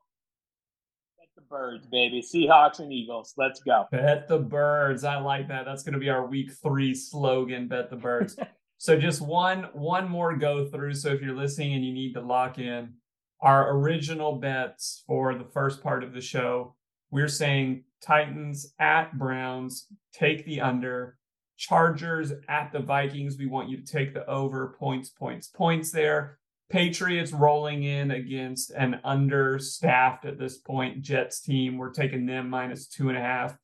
the 1.38 1.44
birds, 1.44 1.86
baby. 1.86 2.22
Seahawks 2.22 2.80
and 2.80 2.92
Eagles. 2.92 3.36
Let's 3.38 3.60
go. 3.60 3.86
Bet 3.92 4.28
the 4.28 4.40
birds. 4.40 5.04
I 5.04 5.20
like 5.20 5.48
that. 5.50 5.66
That's 5.66 5.84
going 5.84 5.94
to 5.94 6.00
be 6.00 6.10
our 6.10 6.26
week 6.26 6.52
three 6.52 6.96
slogan. 6.96 7.68
Bet 7.68 7.90
the 7.92 7.96
birds. 7.96 8.38
so 8.78 9.00
just 9.00 9.22
one 9.22 9.70
one 9.74 10.10
more 10.10 10.36
go 10.36 10.66
through. 10.66 10.96
So 10.96 11.10
if 11.10 11.22
you're 11.22 11.36
listening 11.36 11.76
and 11.76 11.86
you 11.86 11.94
need 11.94 12.14
to 12.14 12.22
lock 12.22 12.58
in 12.58 12.94
our 13.42 13.78
original 13.78 14.38
bets 14.38 15.04
for 15.06 15.36
the 15.36 15.46
first 15.46 15.84
part 15.84 16.04
of 16.04 16.12
the 16.12 16.22
show, 16.22 16.76
we're 17.12 17.28
saying 17.28 17.84
Titans 18.02 18.74
at 18.80 19.18
Browns, 19.18 19.88
take 20.12 20.44
the 20.46 20.62
under. 20.62 21.18
Chargers 21.56 22.34
at 22.50 22.72
the 22.72 22.80
Vikings. 22.80 23.38
We 23.38 23.48
want 23.48 23.70
you 23.70 23.78
to 23.78 23.84
take 23.84 24.14
the 24.14 24.28
over 24.28 24.76
points, 24.80 25.10
points, 25.10 25.48
points 25.48 25.92
there. 25.92 26.38
Patriots 26.70 27.32
rolling 27.32 27.84
in 27.84 28.12
against 28.12 28.72
an 28.72 29.00
understaffed 29.06 30.26
at 30.26 30.38
this 30.38 30.58
point 30.58 31.02
Jets 31.02 31.40
team. 31.40 31.78
We're 31.78 31.92
taking 31.92 32.26
them 32.26 32.50
minus 32.50 32.88
two 32.88 33.10
and 33.10 33.18
a 33.18 33.22
half. 33.22 33.58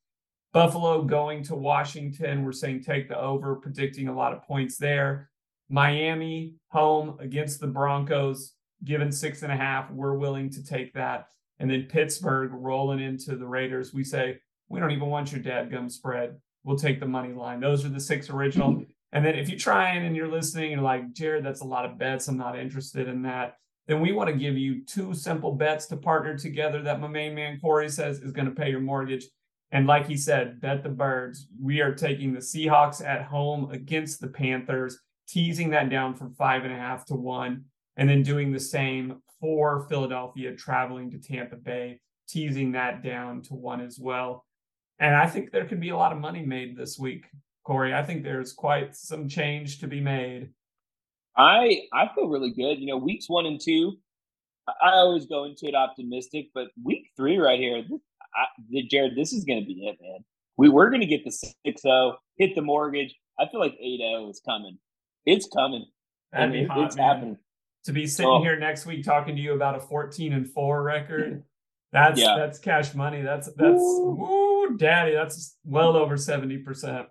Buffalo 0.54 1.04
going 1.04 1.44
to 1.44 1.56
Washington. 1.56 2.46
We're 2.46 2.52
saying 2.52 2.84
take 2.84 3.10
the 3.10 3.20
over, 3.20 3.56
predicting 3.56 4.08
a 4.08 4.16
lot 4.16 4.34
of 4.34 4.44
points 4.44 4.78
there. 4.78 5.30
Miami 5.70 6.56
home 6.70 7.18
against 7.20 7.60
the 7.60 7.68
Broncos, 7.68 8.54
given 8.86 9.12
six 9.12 9.42
and 9.42 9.52
a 9.52 9.56
half. 9.56 9.92
We're 9.92 10.14
willing 10.14 10.50
to 10.52 10.64
take 10.64 10.94
that. 10.94 11.28
And 11.60 11.70
then 11.70 11.88
Pittsburgh 11.90 12.52
rolling 12.54 13.00
into 13.00 13.36
the 13.36 13.48
Raiders. 13.48 13.94
We 13.94 14.04
say, 14.04 14.40
we 14.70 14.80
don't 14.80 14.92
even 14.92 15.10
want 15.10 15.32
your 15.32 15.42
dadgum 15.42 15.92
spread. 15.92 16.38
We'll 16.64 16.78
take 16.78 17.00
the 17.00 17.06
money 17.06 17.34
line. 17.34 17.60
Those 17.60 17.84
are 17.84 17.90
the 17.90 18.00
six 18.00 18.30
original. 18.30 18.86
And 19.14 19.24
then 19.24 19.36
if 19.36 19.48
you're 19.48 19.60
trying 19.60 20.06
and 20.06 20.16
you're 20.16 20.28
listening 20.28 20.72
you're 20.72 20.82
like, 20.82 21.14
Jared, 21.14 21.46
that's 21.46 21.62
a 21.62 21.66
lot 21.66 21.86
of 21.86 22.00
bets. 22.00 22.28
I'm 22.28 22.36
not 22.36 22.60
interested 22.60 23.08
in 23.08 23.22
that. 23.22 23.58
Then 23.88 24.02
we 24.02 24.12
want 24.12 24.30
to 24.30 24.36
give 24.36 24.58
you 24.58 24.84
two 24.86 25.14
simple 25.14 25.52
bets 25.52 25.86
to 25.88 25.98
partner 25.98 26.38
together 26.38 26.82
that 26.82 27.00
my 27.00 27.08
main 27.08 27.36
man 27.36 27.60
Corey 27.60 27.90
says 27.90 28.20
is 28.20 28.32
going 28.32 28.48
to 28.48 28.56
pay 28.56 28.72
your 28.72 28.80
mortgage. 28.80 29.26
And 29.72 29.86
like 29.86 30.08
he 30.08 30.18
said, 30.18 30.60
bet 30.60 30.84
the 30.84 30.90
birds. 30.90 31.48
We 31.62 31.82
are 31.82 31.94
taking 31.94 32.34
the 32.34 32.40
Seahawks 32.40 33.06
at 33.06 33.24
home 33.24 33.70
against 33.72 34.20
the 34.20 34.28
Panthers, 34.28 35.00
teasing 35.28 35.70
that 35.72 35.90
down 35.90 36.16
from 36.16 36.34
five 36.34 36.64
and 36.64 36.74
a 36.74 36.78
half 36.78 37.06
to 37.08 37.16
one, 37.16 37.66
and 37.98 38.10
then 38.10 38.24
doing 38.24 38.52
the 38.52 38.60
same 38.60 39.22
for 39.40 39.86
Philadelphia 39.90 40.56
traveling 40.56 41.12
to 41.12 41.20
Tampa 41.20 41.58
Bay, 41.58 42.00
teasing 42.28 42.72
that 42.72 43.04
down 43.04 43.42
to 43.44 43.54
one 43.54 43.82
as 43.82 44.00
well. 44.00 44.46
And 45.00 45.16
I 45.16 45.28
think 45.28 45.52
there 45.52 45.66
could 45.66 45.82
be 45.82 45.90
a 45.90 45.98
lot 45.98 46.14
of 46.14 46.20
money 46.20 46.44
made 46.44 46.78
this 46.78 46.98
week. 46.98 47.26
Corey. 47.64 47.94
I 47.94 48.04
think 48.04 48.24
there's 48.24 48.54
quite 48.54 48.96
some 48.96 49.28
change 49.28 49.80
to 49.80 49.88
be 49.88 50.02
made. 50.02 50.50
I 51.38 51.82
I 51.94 52.10
feel 52.14 52.28
really 52.28 52.52
good. 52.52 52.80
You 52.80 52.88
know, 52.88 52.98
weeks 52.98 53.30
one 53.30 53.46
and 53.46 53.60
two, 53.60 53.98
I 54.68 54.92
always 54.92 55.26
go 55.26 55.46
into 55.46 55.68
it 55.68 55.76
optimistic, 55.76 56.50
but 56.54 56.68
week 56.84 57.10
three 57.18 57.38
right 57.38 57.60
here, 57.60 57.84
I, 58.36 58.82
Jared, 58.90 59.16
this 59.16 59.34
is 59.34 59.44
going 59.44 59.60
to 59.60 59.66
be 59.66 59.88
it, 59.88 59.98
man. 60.02 60.20
We 60.58 60.70
we're 60.70 60.90
going 60.90 61.02
to 61.02 61.08
get 61.08 61.24
the 61.24 61.32
6-0, 61.68 62.16
hit 62.38 62.56
the 62.56 62.62
mortgage. 62.62 63.16
I 63.40 63.48
feel 63.48 63.60
like 63.60 63.74
8-0 63.84 64.30
is 64.30 64.42
coming. 64.46 64.78
It's 65.26 65.48
coming. 65.48 65.86
That'd 66.32 66.54
be 66.54 66.66
hot, 66.66 66.86
it's 66.86 66.96
man. 66.96 67.08
happening. 67.08 67.38
To 67.86 67.92
be 67.92 68.08
sitting 68.08 68.32
oh. 68.32 68.42
here 68.42 68.58
next 68.58 68.86
week 68.86 69.04
talking 69.04 69.36
to 69.36 69.42
you 69.42 69.54
about 69.54 69.76
a 69.76 69.80
14 69.80 70.34
and 70.34 70.50
4 70.50 70.84
record. 70.84 71.44
That's 71.92 72.20
yeah. 72.20 72.38
that's 72.40 72.58
cash 72.58 72.96
money. 72.96 73.22
That's 73.22 73.54
that's 73.54 73.80
ooh, 73.80 74.76
daddy. 74.80 75.14
That's 75.14 75.58
well 75.64 75.96
over 75.96 76.16
70% 76.16 77.06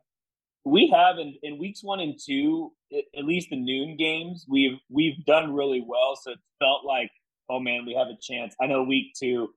we 0.64 0.92
have 0.94 1.18
in, 1.18 1.34
in 1.42 1.58
weeks 1.58 1.82
one 1.82 2.00
and 2.00 2.18
two, 2.24 2.72
at 2.92 3.24
least 3.24 3.50
the 3.50 3.56
noon 3.56 3.96
games, 3.96 4.46
we've 4.48 4.78
we've 4.88 5.24
done 5.24 5.54
really 5.54 5.84
well. 5.86 6.16
So 6.20 6.32
it 6.32 6.38
felt 6.58 6.84
like, 6.84 7.10
oh 7.50 7.60
man, 7.60 7.84
we 7.86 7.94
have 7.94 8.08
a 8.08 8.18
chance. 8.20 8.54
I 8.60 8.66
know 8.66 8.82
week 8.82 9.14
two, 9.18 9.48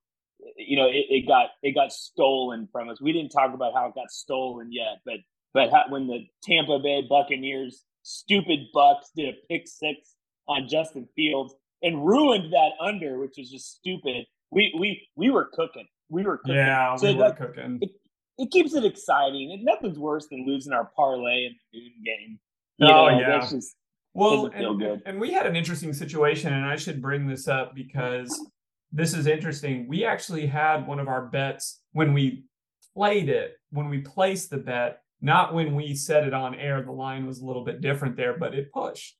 you 0.57 0.77
know, 0.77 0.87
it, 0.87 1.05
it 1.09 1.27
got 1.27 1.49
it 1.61 1.75
got 1.75 1.91
stolen 1.91 2.67
from 2.71 2.89
us. 2.89 3.01
We 3.01 3.13
didn't 3.13 3.31
talk 3.31 3.53
about 3.53 3.73
how 3.73 3.87
it 3.87 3.95
got 3.95 4.11
stolen 4.11 4.71
yet, 4.71 4.99
but 5.05 5.17
but 5.53 5.69
when 5.89 6.07
the 6.07 6.25
Tampa 6.43 6.79
Bay 6.79 7.03
Buccaneers 7.07 7.83
stupid 8.05 8.59
Bucs 8.73 9.05
did 9.15 9.29
a 9.29 9.37
pick 9.49 9.67
six 9.67 10.15
on 10.47 10.67
Justin 10.67 11.07
Fields 11.15 11.55
and 11.81 12.05
ruined 12.05 12.53
that 12.53 12.71
under, 12.79 13.19
which 13.19 13.35
was 13.37 13.49
just 13.49 13.75
stupid. 13.77 14.25
We 14.51 14.73
we 14.79 15.07
we 15.15 15.29
were 15.29 15.49
cooking. 15.53 15.87
We 16.09 16.23
were 16.23 16.37
cooking. 16.37 16.55
Yeah, 16.55 16.95
so 16.95 17.07
we 17.07 17.15
were 17.15 17.33
cooking. 17.33 17.79
It, 17.81 17.91
it 18.37 18.51
keeps 18.51 18.73
it 18.73 18.85
exciting. 18.85 19.51
And 19.51 19.63
nothing's 19.63 19.99
worse 19.99 20.27
than 20.27 20.45
losing 20.45 20.73
our 20.73 20.91
parlay 20.95 21.45
in 21.45 21.55
the 21.71 21.79
noon 21.79 21.91
game. 22.03 22.39
You 22.77 22.87
oh 22.87 23.09
know, 23.09 23.19
yeah. 23.19 23.39
Just, 23.39 23.75
well, 24.13 24.45
and, 24.47 25.01
and 25.05 25.19
we 25.19 25.31
had 25.31 25.45
an 25.45 25.55
interesting 25.55 25.93
situation, 25.93 26.53
and 26.53 26.65
I 26.65 26.77
should 26.77 27.01
bring 27.01 27.27
this 27.27 27.47
up 27.47 27.75
because 27.75 28.49
this 28.91 29.13
is 29.13 29.27
interesting. 29.27 29.87
We 29.87 30.05
actually 30.05 30.47
had 30.47 30.87
one 30.87 30.99
of 30.99 31.07
our 31.07 31.25
bets 31.25 31.81
when 31.91 32.13
we 32.13 32.45
played 32.93 33.27
it, 33.27 33.55
when 33.71 33.89
we 33.89 33.99
placed 33.99 34.49
the 34.49 34.57
bet, 34.57 35.01
not 35.21 35.53
when 35.53 35.75
we 35.75 35.95
set 35.95 36.25
it 36.25 36.33
on 36.33 36.55
air. 36.55 36.81
The 36.81 36.91
line 36.91 37.25
was 37.25 37.39
a 37.39 37.45
little 37.45 37.65
bit 37.65 37.81
different 37.81 38.15
there, 38.15 38.37
but 38.37 38.53
it 38.53 38.71
pushed. 38.71 39.17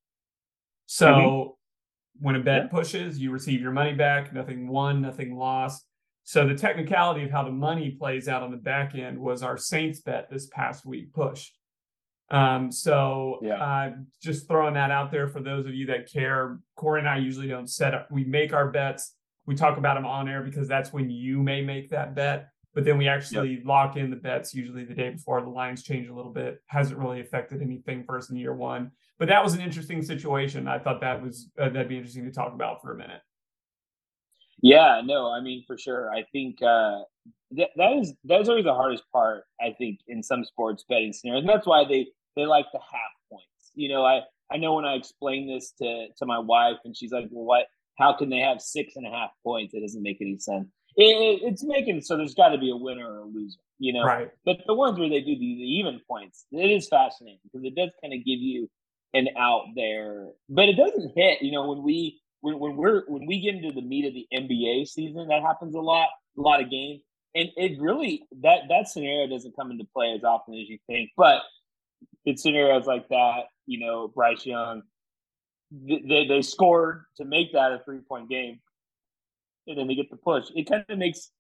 So 0.86 1.08
mm-hmm. 1.08 2.26
when 2.26 2.36
a 2.36 2.40
bet 2.40 2.64
yeah. 2.64 2.70
pushes, 2.70 3.20
you 3.20 3.32
receive 3.32 3.62
your 3.62 3.72
money 3.72 3.94
back. 3.94 4.34
Nothing 4.34 4.68
won, 4.68 5.02
nothing 5.02 5.36
lost. 5.36 5.86
So 6.26 6.48
the 6.48 6.56
technicality 6.56 7.24
of 7.24 7.30
how 7.30 7.44
the 7.44 7.52
money 7.52 7.92
plays 7.92 8.28
out 8.28 8.42
on 8.42 8.50
the 8.50 8.58
back 8.58 8.96
end 8.96 9.20
was 9.20 9.44
our 9.44 9.58
Saints 9.58 10.02
bet 10.02 10.28
this 10.30 10.48
past 10.48 10.84
week 10.84 11.14
push. 11.14 11.52
Um, 12.32 12.72
so 12.72 13.38
yeah. 13.44 13.64
uh, 13.64 13.92
just 14.24 14.48
throwing 14.48 14.74
that 14.74 14.90
out 14.90 15.12
there 15.12 15.28
for 15.28 15.40
those 15.40 15.68
of 15.68 15.76
you 15.76 15.86
that 15.86 16.12
care. 16.12 16.60
Corey 16.76 17.00
and 17.00 17.08
I 17.08 17.20
usually 17.20 17.48
don't 17.48 17.70
set 17.70 17.94
up. 17.94 18.10
We 18.10 18.24
make 18.24 18.54
our 18.54 18.72
bets. 18.72 19.14
We 19.46 19.54
talk 19.54 19.78
about 19.78 19.94
them 19.94 20.08
on 20.08 20.28
air 20.28 20.42
because 20.42 20.68
that's 20.68 20.92
when 20.92 21.12
you 21.12 21.44
may 21.44 21.62
make 21.62 21.92
that 21.92 22.16
bet. 22.16 22.50
But 22.74 22.86
then 22.86 22.98
we 22.98 23.08
actually 23.08 23.52
yep. 23.52 23.62
lock 23.64 23.96
in 23.96 24.10
the 24.10 24.16
bets 24.16 24.54
usually 24.54 24.84
the 24.84 24.96
day 24.96 25.12
before 25.12 25.42
the 25.42 25.50
lines 25.50 25.84
change 25.84 26.10
a 26.10 26.14
little 26.14 26.34
bit. 26.34 26.60
Hasn't 26.66 27.00
really 27.00 27.22
affected 27.22 27.62
anything 27.62 28.04
first 28.04 28.32
in 28.32 28.36
year 28.36 28.54
one. 28.54 28.92
But 29.20 29.28
that 29.28 29.44
was 29.44 29.54
an 29.54 29.62
interesting 29.62 30.02
situation. 30.02 30.68
I 30.68 30.80
thought 30.80 31.02
that 31.02 31.22
was 31.22 31.52
uh, 31.60 31.70
that'd 31.70 31.88
be 31.88 31.98
interesting 31.98 32.26
to 32.26 32.32
talk 32.32 32.52
about 32.52 32.82
for 32.82 32.94
a 32.94 32.98
minute. 32.98 33.22
Yeah, 34.62 35.02
no, 35.04 35.32
I 35.32 35.42
mean 35.42 35.64
for 35.68 35.78
sure. 35.78 36.12
I 36.12 36.24
think 36.32 36.62
uh, 36.62 37.02
that 37.52 37.70
that 37.76 37.94
is 37.94 38.14
that's 38.24 38.50
always 38.50 38.66
the 38.66 38.74
hardest 38.74 39.04
part. 39.12 39.44
I 39.62 39.76
think 39.78 40.00
in 40.08 40.24
some 40.24 40.44
sports 40.44 40.84
betting 40.88 41.14
scenarios, 41.14 41.42
and 41.42 41.50
that's 41.50 41.68
why 41.68 41.86
they 41.86 42.08
they 42.36 42.46
like 42.46 42.66
the 42.74 42.80
half 42.80 43.12
points. 43.30 43.72
You 43.76 43.90
know, 43.90 44.06
I 44.06 44.22
I 44.52 44.58
know 44.58 44.76
when 44.76 44.86
I 44.86 44.96
explain 44.96 45.48
this 45.48 45.72
to 45.82 46.08
to 46.18 46.26
my 46.26 46.40
wife, 46.40 46.78
and 46.86 46.96
she's 46.96 47.12
like, 47.12 47.28
"Well, 47.32 47.46
what? 47.46 47.68
How 47.98 48.14
can 48.14 48.30
they 48.30 48.40
have 48.40 48.62
six 48.62 48.96
and 48.96 49.06
a 49.06 49.10
half 49.10 49.32
points? 49.44 49.74
It 49.74 49.82
doesn't 49.82 50.04
make 50.04 50.18
any 50.22 50.38
sense." 50.38 50.68
It, 50.98 51.04
it, 51.04 51.48
it's 51.48 51.64
making 51.64 52.02
so 52.02 52.16
there's 52.16 52.36
got 52.36 52.50
to 52.50 52.58
be 52.58 52.72
a 52.72 52.76
winner 52.76 53.06
or 53.06 53.20
a 53.20 53.26
loser, 53.26 53.60
you 53.80 53.92
know. 53.92 54.06
Right. 54.06 54.32
But 54.46 54.60
the 54.66 54.74
ones 54.74 54.98
where 54.98 55.10
they 55.10 55.20
do 55.20 55.34
the, 55.34 55.40
the 55.40 55.78
even 55.80 56.00
points, 56.10 56.46
it 56.52 56.72
is 56.72 56.88
fascinating 56.88 57.40
because 57.44 57.66
it 57.66 57.76
does 57.76 57.92
kind 58.02 58.14
of 58.14 58.20
give 58.26 58.40
you 58.40 58.70
an 59.14 59.28
out 59.38 59.66
there, 59.76 60.28
but 60.50 60.70
it 60.70 60.78
doesn't 60.78 61.12
hit. 61.16 61.42
You 61.42 61.52
know, 61.52 61.68
when 61.68 61.84
we 61.84 62.22
when, 62.42 62.60
when 62.60 62.76
we're 62.76 63.04
when 63.08 63.26
we 63.26 63.42
get 63.42 63.56
into 63.56 63.72
the 63.72 63.82
meat 63.82 64.06
of 64.06 64.14
the 64.14 64.28
NBA 64.34 64.88
season, 64.88 65.28
that 65.28 65.42
happens 65.42 65.76
a 65.76 65.80
lot, 65.80 66.10
a 66.38 66.42
lot 66.42 66.62
of 66.62 66.70
games, 66.70 67.02
and 67.34 67.50
it 67.56 67.80
really 67.80 68.28
that 68.42 68.62
that 68.70 68.88
scenario 68.88 69.28
doesn't 69.28 69.56
come 69.56 69.72
into 69.72 69.86
play 69.94 70.14
as 70.16 70.24
often 70.24 70.54
as 70.54 70.70
you 70.70 70.78
think. 70.88 71.12
But 71.18 71.42
in 72.26 72.38
scenarios 72.38 72.86
like 72.86 73.08
that, 73.10 73.46
you 73.66 73.80
know, 73.80 74.08
Bryce 74.08 74.46
Young, 74.46 74.84
they 75.72 76.26
they 76.28 76.42
scored 76.42 77.06
to 77.18 77.26
make 77.26 77.54
that 77.54 77.72
a 77.72 77.82
three 77.84 78.00
point 78.00 78.30
game, 78.30 78.60
and 79.68 79.78
then 79.78 79.88
they 79.88 79.96
get 79.96 80.10
the 80.10 80.18
push. 80.18 80.46
It 80.56 80.70
kind 80.70 80.86
of 80.88 80.98
makes 80.98 81.32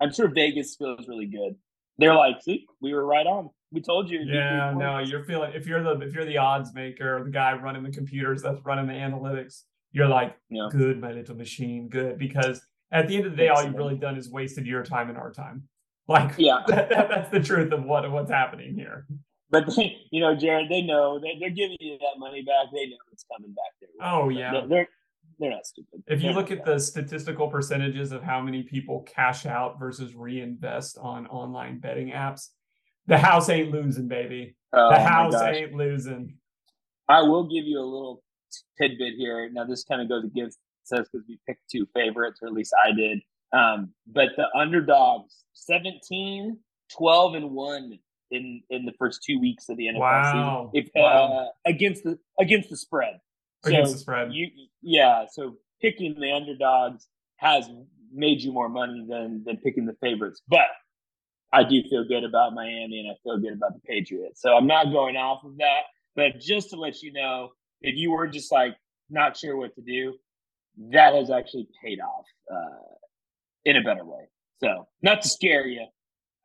I'm 0.00 0.12
sure 0.12 0.28
Vegas 0.28 0.76
feels 0.76 1.08
really 1.08 1.26
good. 1.26 1.56
They're 1.98 2.14
like, 2.14 2.42
see, 2.42 2.66
we 2.80 2.92
were 2.92 3.06
right 3.06 3.26
on. 3.26 3.50
We 3.72 3.80
told 3.80 4.10
you. 4.10 4.20
Yeah, 4.20 4.74
no, 4.76 4.98
you're 4.98 5.24
feeling 5.24 5.52
if 5.54 5.66
you're 5.66 5.82
the 5.82 5.98
if 6.00 6.14
you're 6.14 6.24
the 6.24 6.38
odds 6.38 6.74
maker, 6.74 7.22
the 7.24 7.30
guy 7.30 7.54
running 7.54 7.82
the 7.82 7.90
computers 7.90 8.42
that's 8.42 8.60
running 8.64 8.86
the 8.86 8.92
analytics, 8.92 9.62
you're 9.96 10.08
like, 10.08 10.36
Yeah. 10.50 10.68
good, 10.70 11.00
my 11.00 11.10
little 11.10 11.34
machine, 11.34 11.88
good. 11.88 12.18
Because 12.18 12.60
at 12.92 13.08
the 13.08 13.16
end 13.16 13.24
of 13.24 13.32
the 13.32 13.36
day, 13.38 13.48
all 13.48 13.64
you've 13.64 13.74
really 13.74 13.96
done 13.96 14.16
is 14.16 14.30
wasted 14.30 14.66
your 14.66 14.82
time 14.84 15.08
and 15.08 15.18
our 15.18 15.32
time. 15.32 15.64
Like, 16.08 16.34
Yeah. 16.38 16.62
that, 16.68 16.88
that- 16.90 17.08
that's 17.08 17.30
the 17.30 17.40
truth 17.40 17.72
of 17.72 17.82
what 17.84 18.08
what's 18.12 18.30
happening 18.30 18.74
here. 18.74 19.06
But 19.50 19.64
they, 19.74 19.96
you 20.12 20.20
know, 20.20 20.36
Jared, 20.36 20.68
they 20.68 20.82
know 20.82 21.18
they, 21.18 21.36
they're 21.40 21.50
giving 21.50 21.76
you 21.80 21.96
that 21.98 22.18
money 22.18 22.42
back. 22.42 22.66
They 22.72 22.86
know 22.86 22.96
it's 23.12 23.24
coming 23.32 23.52
back 23.52 23.72
there. 23.80 23.90
Oh 24.08 24.28
yeah. 24.28 24.52
They're 24.52 24.68
they're, 24.68 24.88
they're 25.40 25.50
not 25.50 25.66
stupid. 25.66 26.02
If 26.06 26.22
you 26.22 26.28
They're 26.28 26.34
look 26.34 26.50
at 26.50 26.64
the 26.64 26.78
statistical 26.78 27.48
percentages 27.48 28.12
of 28.12 28.22
how 28.22 28.40
many 28.40 28.62
people 28.62 29.00
cash 29.02 29.46
out 29.46 29.78
versus 29.80 30.14
reinvest 30.14 30.98
on 30.98 31.26
online 31.28 31.78
betting 31.78 32.10
apps, 32.10 32.48
the 33.06 33.18
house 33.18 33.48
ain't 33.48 33.70
losing, 33.72 34.08
baby. 34.08 34.56
Oh, 34.72 34.90
The 34.90 34.98
house 35.00 35.34
ain't 35.34 35.74
losing. 35.74 36.36
I 37.08 37.22
will 37.22 37.44
give 37.44 37.64
you 37.64 37.78
a 37.80 37.88
little 37.94 38.22
tidbit 38.80 39.14
here. 39.16 39.48
Now, 39.52 39.64
this 39.64 39.84
kind 39.84 40.00
of 40.02 40.08
goes 40.08 40.24
against 40.24 40.58
us 40.92 41.06
because 41.12 41.26
we 41.28 41.38
picked 41.46 41.68
two 41.70 41.86
favorites, 41.94 42.40
or 42.42 42.48
at 42.48 42.54
least 42.54 42.72
I 42.84 42.92
did. 42.92 43.20
Um, 43.52 43.92
but 44.06 44.30
the 44.36 44.46
underdogs 44.56 45.44
17, 45.54 46.58
12, 46.96 47.34
and 47.34 47.50
1 47.50 47.98
in, 48.32 48.62
in 48.70 48.84
the 48.84 48.92
first 48.98 49.22
two 49.24 49.38
weeks 49.40 49.68
of 49.68 49.76
the 49.76 49.86
NFL 49.86 49.98
Wow. 50.00 50.70
season. 50.72 50.84
If, 50.84 50.90
Wow. 50.94 51.32
uh, 51.32 51.46
against 51.64 52.04
the 52.04 52.18
against 52.38 52.70
the 52.70 52.76
spread. 52.76 53.20
Against 53.64 53.90
So 53.90 53.94
the 53.94 54.00
spread. 54.00 54.32
You 54.32 54.48
yeah, 54.82 55.26
so 55.30 55.56
picking 55.80 56.18
the 56.18 56.32
underdogs 56.32 57.06
has 57.36 57.68
made 58.12 58.40
you 58.40 58.52
more 58.52 58.68
money 58.68 59.04
than 59.08 59.42
than 59.44 59.56
picking 59.58 59.86
the 59.86 59.94
favorites. 60.00 60.42
But 60.48 60.66
I 61.52 61.62
do 61.62 61.82
feel 61.88 62.04
good 62.06 62.24
about 62.24 62.54
Miami 62.54 62.98
and 63.00 63.10
I 63.10 63.14
feel 63.22 63.38
good 63.38 63.52
about 63.52 63.74
the 63.74 63.80
Patriots. 63.86 64.42
So 64.42 64.56
I'm 64.56 64.66
not 64.66 64.86
going 64.92 65.16
off 65.16 65.44
of 65.44 65.56
that. 65.58 65.82
But 66.16 66.40
just 66.40 66.70
to 66.70 66.76
let 66.76 67.02
you 67.02 67.12
know, 67.12 67.50
if 67.80 67.96
you 67.96 68.10
were 68.12 68.26
just 68.26 68.52
like 68.52 68.76
not 69.10 69.36
sure 69.36 69.56
what 69.56 69.74
to 69.74 69.82
do, 69.82 70.14
that 70.92 71.14
has 71.14 71.30
actually 71.30 71.68
paid 71.82 72.00
off 72.00 72.24
uh, 72.52 72.94
in 73.64 73.76
a 73.76 73.82
better 73.82 74.04
way. 74.04 74.24
So 74.62 74.86
not 75.02 75.22
to 75.22 75.28
scare 75.28 75.66
you, 75.66 75.86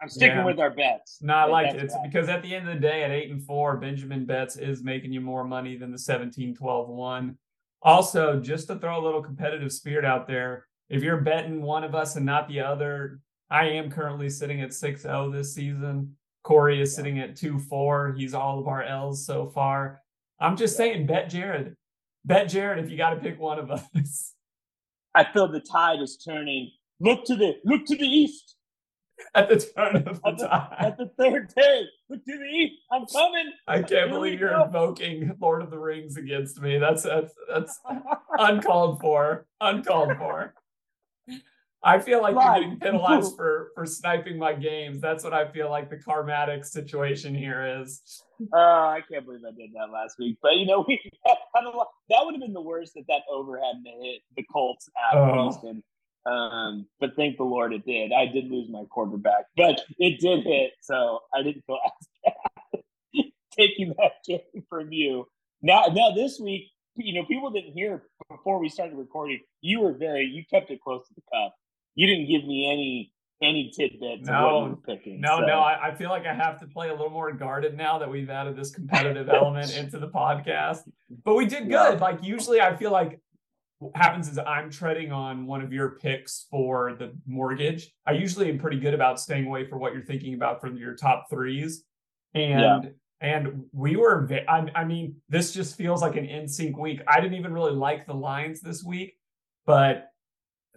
I'm 0.02 0.10
sticking 0.10 0.38
Yeah. 0.38 0.46
with 0.46 0.60
our 0.60 0.72
bets. 0.72 1.20
No, 1.22 1.34
I 1.34 1.46
like 1.46 1.74
it. 1.76 1.84
It's 1.84 1.94
why. 1.96 2.08
because 2.08 2.28
at 2.30 2.42
the 2.42 2.56
end 2.56 2.68
of 2.68 2.74
the 2.76 2.80
day, 2.80 3.04
at 3.04 3.12
eight 3.12 3.30
and 3.30 3.44
four, 3.44 3.78
Benjamin 3.78 4.26
Betts 4.26 4.58
is 4.58 4.84
making 4.84 5.14
you 5.14 5.22
more 5.22 5.44
money 5.44 5.78
than 5.78 5.92
the 5.92 6.00
17 6.00 6.56
12 6.56 6.90
1. 6.90 7.38
Also, 7.84 8.40
just 8.40 8.68
to 8.68 8.76
throw 8.78 9.00
a 9.00 9.04
little 9.04 9.22
competitive 9.22 9.72
spirit 9.72 10.06
out 10.06 10.28
there, 10.28 10.68
if 10.90 11.04
you're 11.04 11.22
betting 11.22 11.62
one 11.62 11.84
of 11.84 11.96
us 11.96 12.16
and 12.16 12.26
not 12.26 12.48
the 12.48 12.60
other, 12.60 13.20
I 13.50 13.66
am 13.70 13.90
currently 13.90 14.30
sitting 14.30 14.62
at 14.62 14.74
6 14.74 15.02
0 15.02 15.32
this 15.32 15.54
season. 15.54 16.16
Corey 16.44 16.82
is 16.82 16.96
sitting 16.96 17.20
at 17.20 17.36
2 17.36 17.60
4. 17.60 18.14
He's 18.18 18.34
all 18.34 18.60
of 18.60 18.68
our 18.68 18.84
L's 18.84 19.26
so 19.26 19.48
far. 19.48 20.01
I'm 20.42 20.58
just 20.58 20.78
saying, 20.78 21.08
bet 21.08 21.30
Jared. 21.30 21.76
Bet 22.26 22.50
Jared 22.50 22.84
if 22.84 22.92
you 22.92 22.98
got 22.98 23.12
to 23.12 23.18
pick 23.18 23.40
one 23.40 23.60
of 23.60 23.72
us. 23.72 24.36
I 25.16 25.26
feel 25.34 25.52
the 25.52 25.62
tide 25.62 26.02
is 26.02 26.18
turning. 26.18 26.72
Look 27.00 27.26
to 27.26 27.36
the 27.36 27.56
look 27.66 27.86
to 27.88 27.98
the 27.98 28.06
east. 28.08 28.56
at 29.36 29.50
the 29.50 29.58
turn 29.60 29.98
of 29.98 30.06
the 30.06 30.22
At 30.26 30.38
the, 30.38 30.48
time. 30.48 30.70
at 30.80 30.98
the 30.98 31.12
third 31.20 31.54
day, 31.56 31.84
look 32.10 32.26
to 32.26 32.38
the 32.38 32.46
east. 32.46 32.76
I'm 32.92 33.06
coming. 33.08 33.52
I 33.68 33.82
can't 33.84 34.10
Here 34.10 34.10
believe 34.10 34.40
you're 34.40 34.52
go. 34.52 34.64
invoking 34.66 35.32
Lord 35.42 35.64
of 35.64 35.72
the 35.72 35.80
Rings 35.80 36.18
against 36.18 36.62
me. 36.62 36.78
That's 36.80 37.04
that's 37.04 37.34
that's 37.50 37.80
uncalled 38.40 39.02
for. 39.02 39.48
Uncalled 39.62 40.18
for. 40.18 40.56
I 41.84 41.98
feel 42.00 42.22
like 42.22 42.36
Right. 42.36 42.62
you're 42.62 42.64
getting 42.76 42.80
penalized 42.80 43.36
for 43.38 43.72
for 43.76 43.86
sniping 43.86 44.38
my 44.38 44.54
games. 44.54 45.02
That's 45.02 45.24
what 45.24 45.34
I 45.34 45.48
feel 45.52 45.70
like 45.70 45.90
the 45.90 45.98
karmatic 45.98 46.66
situation 46.66 47.34
here 47.34 47.82
is. 47.82 48.02
Uh, 48.54 48.58
I 48.58 49.02
can't 49.12 49.26
believe 49.26 49.42
I 49.48 49.52
did 49.52 49.72
that 49.74 49.92
last 49.92 50.16
week. 50.20 50.38
But 50.42 50.58
you 50.58 50.66
know, 50.66 50.86
we 50.88 51.00
I 51.28 51.62
don't 51.62 51.76
that 52.10 52.20
would 52.24 52.34
have 52.36 52.42
been 52.42 52.54
the 52.54 52.62
worst 52.62 52.94
if 52.96 53.06
that 53.08 53.22
over 53.32 53.60
hadn't 53.60 53.86
hit 53.86 54.22
the 54.36 54.44
Colts 54.52 54.90
at 55.12 55.18
Oh. 55.18 55.44
Houston. 55.44 55.84
Um, 56.24 56.86
but 57.00 57.16
thank 57.16 57.38
the 57.38 57.44
Lord 57.44 57.74
it 57.74 57.84
did. 57.84 58.12
I 58.14 58.28
did 58.28 58.52
lose 58.52 58.70
my 58.70 58.84
quarterback, 58.92 59.46
but 59.58 59.82
it 59.98 60.20
did 60.20 60.44
hit, 60.44 60.74
so 60.82 61.22
I 61.34 61.42
didn't 61.42 61.64
feel 61.66 61.80
as 61.86 62.08
bad 62.24 63.24
taking 63.58 63.94
that 63.98 64.12
game 64.28 64.64
from 64.70 64.92
you. 64.92 65.26
Now, 65.64 65.86
now 65.92 66.12
this 66.12 66.40
week, 66.40 66.66
you 66.96 67.14
know, 67.20 67.26
people 67.26 67.50
didn't 67.50 67.74
hear 67.74 68.04
before 68.30 68.60
we 68.60 68.70
started 68.70 68.98
recording. 68.98 69.40
You 69.62 69.82
were 69.82 69.94
very, 69.94 70.26
you 70.26 70.44
kept 70.48 70.70
it 70.70 70.80
close 70.82 71.08
to 71.08 71.14
the 71.16 71.22
cup. 71.34 71.56
You 71.96 72.08
didn't 72.08 72.28
give 72.28 72.48
me 72.48 72.70
any 72.72 73.12
any 73.44 73.72
tidbits 73.76 74.28
No, 74.28 74.80
picking. 74.86 75.20
No, 75.20 75.40
so- 75.40 75.46
no, 75.48 75.62
I, 75.62 75.88
I 75.90 75.96
feel 75.96 76.10
like 76.12 76.28
I 76.28 76.34
have 76.34 76.60
to 76.60 76.68
play 76.68 76.90
a 76.90 76.92
little 76.92 77.10
more 77.10 77.32
guarded 77.34 77.76
now 77.76 77.98
that 77.98 78.08
we've 78.10 78.30
added 78.30 78.56
this 78.56 78.70
competitive 78.70 79.28
element 79.34 79.76
into 79.76 79.98
the 79.98 80.08
podcast. 80.10 80.82
But 81.26 81.34
we 81.34 81.46
did 81.48 81.68
Yeah. 81.68 81.90
good. 81.92 82.02
Like 82.02 82.24
usually 82.24 82.62
I 82.62 82.76
feel 82.76 82.92
like 82.92 83.20
what 83.80 83.96
happens 83.96 84.30
is 84.30 84.38
I'm 84.38 84.70
treading 84.70 85.12
on 85.12 85.48
one 85.48 85.62
of 85.62 85.74
your 85.74 85.98
picks 86.00 86.46
for 86.52 86.94
the 86.94 87.14
mortgage. 87.26 87.92
I 88.06 88.12
usually 88.12 88.48
am 88.48 88.60
pretty 88.60 88.80
good 88.80 88.94
about 88.94 89.20
staying 89.20 89.48
away 89.48 89.66
from 89.68 89.80
what 89.80 89.94
you're 89.94 90.06
thinking 90.06 90.36
about 90.36 90.62
from 90.62 90.78
your 90.78 90.94
top 90.96 91.26
threes. 91.32 91.84
And 92.36 92.92
and 93.22 93.64
we 93.74 93.96
were 93.96 94.30
I, 94.48 94.68
I 94.76 94.86
mean, 94.86 95.16
this 95.30 95.52
just 95.52 95.76
feels 95.78 96.04
like 96.04 96.16
an 96.16 96.26
in 96.26 96.48
sync 96.48 96.78
week. 96.78 97.02
I 97.08 97.20
didn't 97.20 97.40
even 97.40 97.54
really 97.54 97.74
like 97.74 98.06
the 98.06 98.14
lines 98.14 98.62
this 98.62 98.84
week, 98.84 99.18
but 99.66 100.11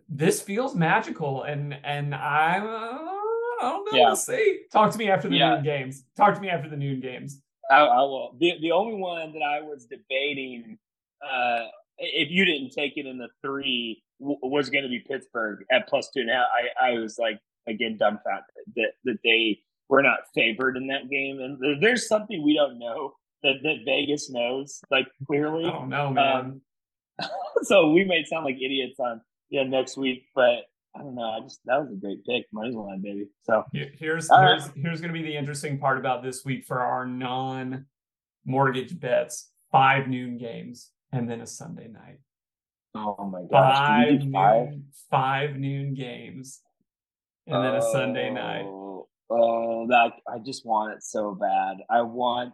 this 0.08 0.40
feels 0.42 0.74
magical 0.74 1.42
and 1.44 1.74
and 1.84 2.14
I'm. 2.14 2.64
I 2.66 3.70
don't 3.70 3.92
know. 3.92 3.98
Yeah. 3.98 4.06
We'll 4.08 4.16
see. 4.16 4.60
Talk 4.72 4.90
to 4.92 4.98
me 4.98 5.08
after 5.08 5.28
the 5.28 5.36
Yeah. 5.36 5.54
noon 5.54 5.64
games. 5.64 6.04
Talk 6.16 6.34
to 6.34 6.40
me 6.40 6.48
after 6.50 6.68
the 6.68 6.76
noon 6.76 7.00
games. 7.00 7.40
I, 7.70 7.78
I 7.78 8.00
will. 8.00 8.36
The 8.38 8.54
the 8.60 8.72
only 8.72 8.94
one 8.96 9.32
that 9.32 9.42
I 9.42 9.62
was 9.62 9.86
debating, 9.86 10.76
uh, 11.24 11.64
if 11.98 12.30
you 12.30 12.44
didn't 12.44 12.70
take 12.70 12.96
it 12.96 13.06
in 13.06 13.16
the 13.16 13.28
three, 13.42 14.02
w- 14.20 14.38
was 14.42 14.68
going 14.70 14.82
to 14.84 14.90
be 14.90 14.98
Pittsburgh 15.00 15.64
at 15.70 15.88
plus 15.88 16.10
two 16.12 16.20
and 16.20 16.30
a 16.30 16.34
half. 16.34 16.46
I, 16.80 16.88
I 16.90 16.98
was 16.98 17.18
like 17.18 17.38
again 17.66 17.96
dumbfounded 17.96 18.44
that 18.76 18.92
that 19.04 19.18
they 19.24 19.60
were 19.88 20.02
not 20.02 20.18
favored 20.34 20.76
in 20.76 20.88
that 20.88 21.08
game, 21.08 21.40
and 21.40 21.58
there, 21.60 21.80
there's 21.80 22.06
something 22.08 22.42
we 22.44 22.54
don't 22.54 22.78
know 22.78 23.14
that 23.42 23.54
that 23.62 23.76
Vegas 23.86 24.28
knows, 24.30 24.80
like 24.90 25.06
clearly. 25.26 25.64
I 25.64 25.70
don't 25.70 25.88
know, 25.88 26.10
man. 26.10 26.60
Um, 27.20 27.28
so 27.62 27.92
we 27.92 28.04
may 28.04 28.24
sound 28.24 28.44
like 28.44 28.56
idiots 28.56 28.98
on 28.98 29.22
yeah 29.54 29.62
next 29.62 29.96
week, 29.96 30.24
but 30.34 30.64
I 30.96 30.98
don't 31.00 31.14
know. 31.14 31.22
I 31.22 31.40
just 31.40 31.60
that 31.64 31.80
was 31.80 31.90
a 31.92 31.96
great 31.96 32.24
pick, 32.24 32.46
money 32.52 32.72
line, 32.74 33.00
baby. 33.00 33.26
So 33.44 33.62
Here's 33.72 34.28
All 34.30 34.40
here's 34.42 34.68
here's 34.76 35.00
going 35.00 35.12
to 35.14 35.18
be 35.18 35.24
the 35.24 35.36
interesting 35.36 35.78
part 35.78 35.98
about 35.98 36.22
this 36.22 36.44
week 36.44 36.64
for 36.66 36.80
our 36.80 37.06
non 37.06 37.86
mortgage 38.44 38.98
bets: 38.98 39.50
five 39.70 40.08
noon 40.08 40.36
games 40.36 40.90
and 41.12 41.30
then 41.30 41.40
a 41.40 41.46
Sunday 41.46 41.88
night. 41.88 42.18
oh 42.96 43.24
my 43.30 43.42
gosh, 43.50 43.76
Five 43.76 44.06
can 44.06 44.12
you 44.14 44.18
do 44.26 44.32
five? 44.32 44.68
noon, 44.70 44.84
five 45.10 45.56
noon 45.56 45.94
games 45.94 46.60
and 47.46 47.64
then 47.64 47.74
a 47.76 47.82
Sunday 47.82 48.30
night. 48.30 48.64
Oh, 48.66 49.08
Oh, 49.30 49.86
that 49.88 50.12
I 50.28 50.38
just 50.44 50.66
want 50.66 50.92
it 50.94 51.02
so 51.02 51.34
bad. 51.34 51.78
I 51.88 52.02
want 52.02 52.52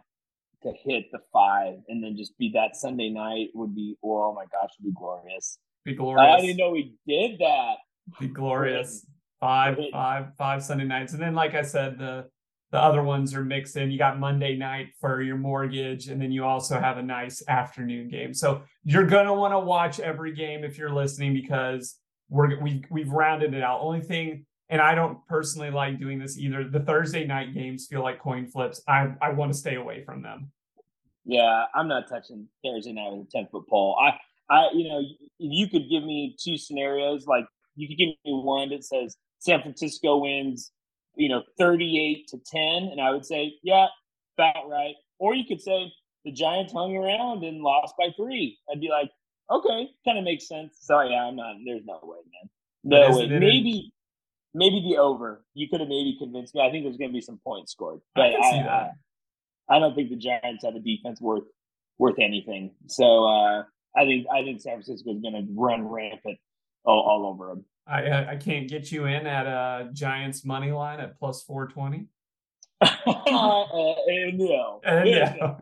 to 0.63 0.71
hit 0.85 1.05
the 1.11 1.19
five 1.33 1.75
and 1.89 2.01
then 2.03 2.15
just 2.15 2.37
be 2.37 2.49
that 2.53 2.75
Sunday 2.75 3.09
night 3.09 3.47
would 3.53 3.75
be 3.75 3.97
oh 4.03 4.33
my 4.33 4.45
gosh, 4.45 4.69
would 4.79 4.89
be 4.93 4.97
glorious. 4.97 5.57
Be 5.83 5.95
glorious. 5.95 6.37
I 6.37 6.41
didn't 6.41 6.57
know 6.57 6.71
we 6.71 6.95
did 7.07 7.39
that. 7.39 7.75
Be 8.19 8.27
glorious. 8.27 9.05
Five, 9.39 9.75
five, 9.75 9.75
five 9.75 9.75
Great. 9.75 9.91
five, 9.91 10.25
five 10.37 10.63
Sunday 10.63 10.85
nights, 10.85 11.13
and 11.13 11.21
then 11.21 11.33
like 11.33 11.55
I 11.55 11.63
said, 11.63 11.97
the 11.97 12.27
the 12.71 12.79
other 12.79 13.03
ones 13.03 13.35
are 13.35 13.43
mixed 13.43 13.75
in. 13.75 13.91
You 13.91 13.97
got 13.97 14.19
Monday 14.19 14.55
night 14.55 14.89
for 14.99 15.21
your 15.21 15.37
mortgage, 15.37 16.07
and 16.07 16.21
then 16.21 16.31
you 16.31 16.45
also 16.45 16.79
have 16.79 16.97
a 16.97 17.03
nice 17.03 17.43
afternoon 17.47 18.07
game. 18.07 18.33
So 18.33 18.61
you're 18.83 19.07
gonna 19.07 19.33
want 19.33 19.53
to 19.53 19.59
watch 19.59 19.99
every 19.99 20.33
game 20.33 20.63
if 20.63 20.77
you're 20.77 20.93
listening 20.93 21.33
because 21.33 21.97
we're 22.29 22.59
we 22.61 22.83
we've 22.89 23.11
rounded 23.11 23.53
it 23.53 23.63
out. 23.63 23.81
Only 23.81 24.01
thing, 24.01 24.45
and 24.69 24.79
I 24.79 24.95
don't 24.95 25.17
personally 25.27 25.69
like 25.71 25.99
doing 25.99 26.19
this 26.19 26.37
either. 26.37 26.69
The 26.69 26.79
Thursday 26.79 27.25
night 27.25 27.53
games 27.53 27.87
feel 27.87 28.03
like 28.03 28.19
coin 28.19 28.47
flips. 28.47 28.81
I 28.87 29.15
I 29.21 29.31
want 29.31 29.51
to 29.51 29.57
stay 29.57 29.75
away 29.75 30.03
from 30.05 30.21
them. 30.21 30.51
Yeah, 31.25 31.65
I'm 31.75 31.87
not 31.87 32.07
touching 32.07 32.47
Thursday 32.63 32.93
night 32.93 33.11
with 33.11 33.27
a 33.27 33.31
ten 33.31 33.47
foot 33.51 33.67
pole. 33.67 33.97
I, 34.01 34.17
I, 34.51 34.67
you 34.73 34.87
know, 34.89 35.01
you 35.39 35.67
could 35.69 35.89
give 35.89 36.03
me 36.03 36.35
two 36.43 36.57
scenarios, 36.57 37.25
like 37.25 37.45
you 37.75 37.87
could 37.87 37.97
give 37.97 38.09
me 38.25 38.33
one 38.43 38.69
that 38.69 38.83
says 38.83 39.15
San 39.39 39.61
Francisco 39.61 40.17
wins, 40.17 40.71
you 41.15 41.29
know, 41.29 41.41
38 41.57 42.27
to 42.27 42.37
10, 42.45 42.61
and 42.91 42.99
I 43.01 43.11
would 43.11 43.25
say, 43.25 43.53
yeah, 43.63 43.87
about 44.37 44.69
right. 44.69 44.93
Or 45.19 45.33
you 45.33 45.45
could 45.47 45.61
say 45.61 45.91
the 46.25 46.31
Giants 46.31 46.73
hung 46.73 46.95
around 46.95 47.43
and 47.43 47.61
lost 47.61 47.95
by 47.97 48.09
three. 48.17 48.57
I'd 48.71 48.81
be 48.81 48.89
like, 48.89 49.09
okay, 49.49 49.87
kind 50.05 50.17
of 50.17 50.23
makes 50.25 50.47
sense. 50.47 50.77
So 50.81 51.01
yeah, 51.01 51.25
I'm 51.25 51.35
not. 51.37 51.55
There's 51.65 51.85
no 51.85 51.99
way, 52.03 52.17
man. 52.25 52.49
No 52.83 53.17
way. 53.17 53.23
in- 53.25 53.39
Maybe, 53.39 53.93
maybe 54.53 54.81
the 54.81 54.97
over. 54.97 55.45
You 55.53 55.69
could 55.69 55.79
have 55.79 55.89
maybe 55.89 56.15
convinced 56.19 56.55
me. 56.55 56.61
I 56.61 56.71
think 56.71 56.83
there's 56.83 56.97
going 56.97 57.11
to 57.11 57.13
be 57.13 57.21
some 57.21 57.39
points 57.45 57.71
scored, 57.71 58.01
I 58.15 58.19
but 58.19 58.25
I, 58.43 58.51
that. 58.63 58.69
I, 59.69 59.75
I 59.75 59.79
don't 59.79 59.95
think 59.95 60.09
the 60.09 60.17
Giants 60.17 60.65
have 60.65 60.75
a 60.75 60.79
defense 60.79 61.21
worth 61.21 61.43
worth 61.97 62.19
anything. 62.19 62.73
So 62.87 63.25
uh, 63.25 63.63
I 63.95 64.05
think 64.05 64.27
I 64.33 64.43
think 64.43 64.61
San 64.61 64.73
Francisco 64.73 65.13
is 65.13 65.21
going 65.21 65.33
to 65.33 65.47
run 65.53 65.87
rampant 65.87 66.37
all, 66.85 66.99
all 66.99 67.25
over 67.25 67.47
them. 67.47 67.65
I 67.87 68.31
I 68.31 68.35
can't 68.37 68.67
get 68.67 68.91
you 68.91 69.05
in 69.05 69.27
at 69.27 69.45
a 69.45 69.89
Giants 69.93 70.45
money 70.45 70.71
line 70.71 70.99
at 70.99 71.19
plus 71.19 71.43
four 71.43 71.67
twenty. 71.67 72.07
uh, 72.81 72.87
uh, 73.05 73.95
no. 74.33 74.81
Yeah. 74.83 75.03
yeah, 75.05 75.55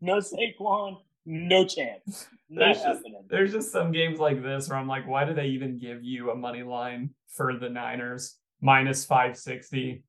No 0.00 0.16
Saquon, 0.16 0.98
no 1.24 1.64
chance. 1.64 2.26
There's 2.50 2.82
just 2.82 3.02
there's 3.28 3.52
just 3.52 3.70
some 3.70 3.92
games 3.92 4.18
like 4.18 4.42
this 4.42 4.68
where 4.68 4.76
I'm 4.76 4.88
like, 4.88 5.06
why 5.06 5.24
do 5.24 5.32
they 5.34 5.46
even 5.46 5.78
give 5.78 6.02
you 6.02 6.32
a 6.32 6.34
money 6.34 6.64
line 6.64 7.10
for 7.28 7.56
the 7.56 7.68
Niners 7.68 8.36
minus 8.60 9.04
five 9.04 9.36
sixty? 9.36 10.02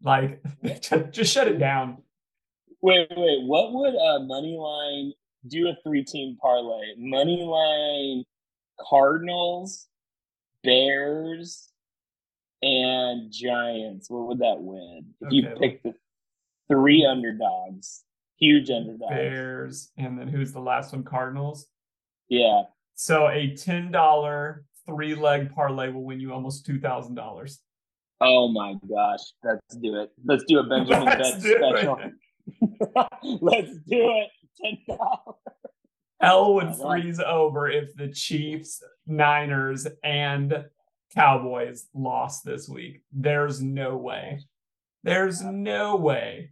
Like, 0.00 0.40
just 1.10 1.32
shut 1.32 1.48
it 1.48 1.58
down. 1.58 1.98
Wait, 2.80 3.08
wait. 3.16 3.42
What 3.46 3.72
would 3.72 3.94
a 3.96 4.20
money 4.20 4.56
line 4.56 5.12
do 5.48 5.68
a 5.68 5.76
three 5.82 6.04
team 6.04 6.36
parlay? 6.40 6.94
Money 6.96 7.42
line 7.42 8.24
Cardinals, 8.80 9.88
Bears, 10.62 11.70
and 12.62 13.32
Giants. 13.32 14.08
What 14.10 14.28
would 14.28 14.38
that 14.40 14.60
win? 14.60 15.06
If 15.20 15.32
you 15.32 15.48
Okay, 15.48 15.60
pick 15.60 15.82
the 15.82 15.94
three 16.68 17.04
underdogs, 17.04 18.04
huge 18.38 18.70
underdogs. 18.70 19.10
Bears, 19.10 19.90
and 19.96 20.18
then 20.18 20.28
who's 20.28 20.52
the 20.52 20.60
last 20.60 20.92
one? 20.92 21.02
Cardinals. 21.02 21.66
Yeah. 22.28 22.62
So 22.94 23.28
a 23.28 23.56
ten 23.56 23.90
dollar 23.90 24.64
three 24.86 25.14
leg 25.14 25.54
parlay 25.54 25.90
will 25.90 26.04
win 26.04 26.20
you 26.20 26.32
almost 26.32 26.66
two 26.66 26.78
thousand 26.80 27.14
dollars. 27.14 27.60
Oh 28.20 28.48
my 28.48 28.74
gosh. 28.88 29.20
Let's 29.44 29.76
do 29.76 30.00
it. 30.00 30.10
Let's 30.24 30.44
do 30.44 30.58
a 30.58 30.64
Benjamin 30.64 31.04
Bet 31.04 31.40
special. 31.40 31.98
Let's 33.40 33.70
do 33.86 34.10
it. 34.10 34.28
Ten 34.62 34.78
dollars. 34.88 35.36
Hell 36.20 36.54
would 36.54 36.74
freeze 36.74 37.20
over 37.20 37.68
if 37.68 37.94
the 37.94 38.08
Chiefs, 38.08 38.82
Niners, 39.06 39.86
and 40.02 40.64
Cowboys 41.14 41.86
lost 41.94 42.44
this 42.44 42.68
week. 42.68 43.02
There's 43.12 43.62
no 43.62 43.96
way. 43.96 44.40
There's 45.04 45.42
no 45.42 45.96
way. 45.96 46.50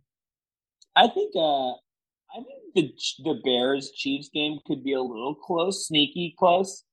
I 0.94 1.08
think 1.08 1.34
uh 1.36 1.72
I 1.72 2.42
think 2.42 2.74
the 2.74 2.92
the 3.24 3.40
Bears 3.44 3.90
Chiefs 3.90 4.30
game 4.32 4.58
could 4.66 4.84
be 4.84 4.92
a 4.92 5.02
little 5.02 5.34
close, 5.34 5.86
sneaky 5.86 6.34
close. 6.38 6.84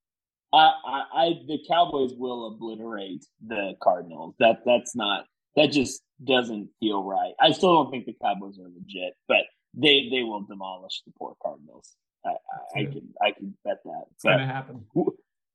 I, 0.51 0.71
I, 0.85 1.03
I 1.13 1.29
the 1.47 1.59
Cowboys 1.67 2.13
will 2.17 2.47
obliterate 2.47 3.25
the 3.45 3.73
Cardinals. 3.81 4.35
That 4.39 4.59
that's 4.65 4.95
not 4.95 5.25
that 5.55 5.71
just 5.71 6.01
doesn't 6.23 6.69
feel 6.79 7.03
right. 7.03 7.33
I 7.39 7.51
still 7.51 7.83
don't 7.83 7.91
think 7.91 8.05
the 8.05 8.15
Cowboys 8.21 8.59
are 8.59 8.63
legit, 8.63 9.13
but 9.27 9.45
they 9.73 10.09
they 10.09 10.23
will 10.23 10.41
demolish 10.41 11.01
the 11.05 11.11
poor 11.17 11.35
Cardinals. 11.41 11.95
I, 12.25 12.29
I, 12.29 12.79
I 12.81 12.85
can 12.85 13.13
I 13.21 13.31
can 13.31 13.57
bet 13.65 13.77
that. 13.85 14.03
It's 14.13 14.23
gonna 14.23 14.45
happen. 14.45 14.85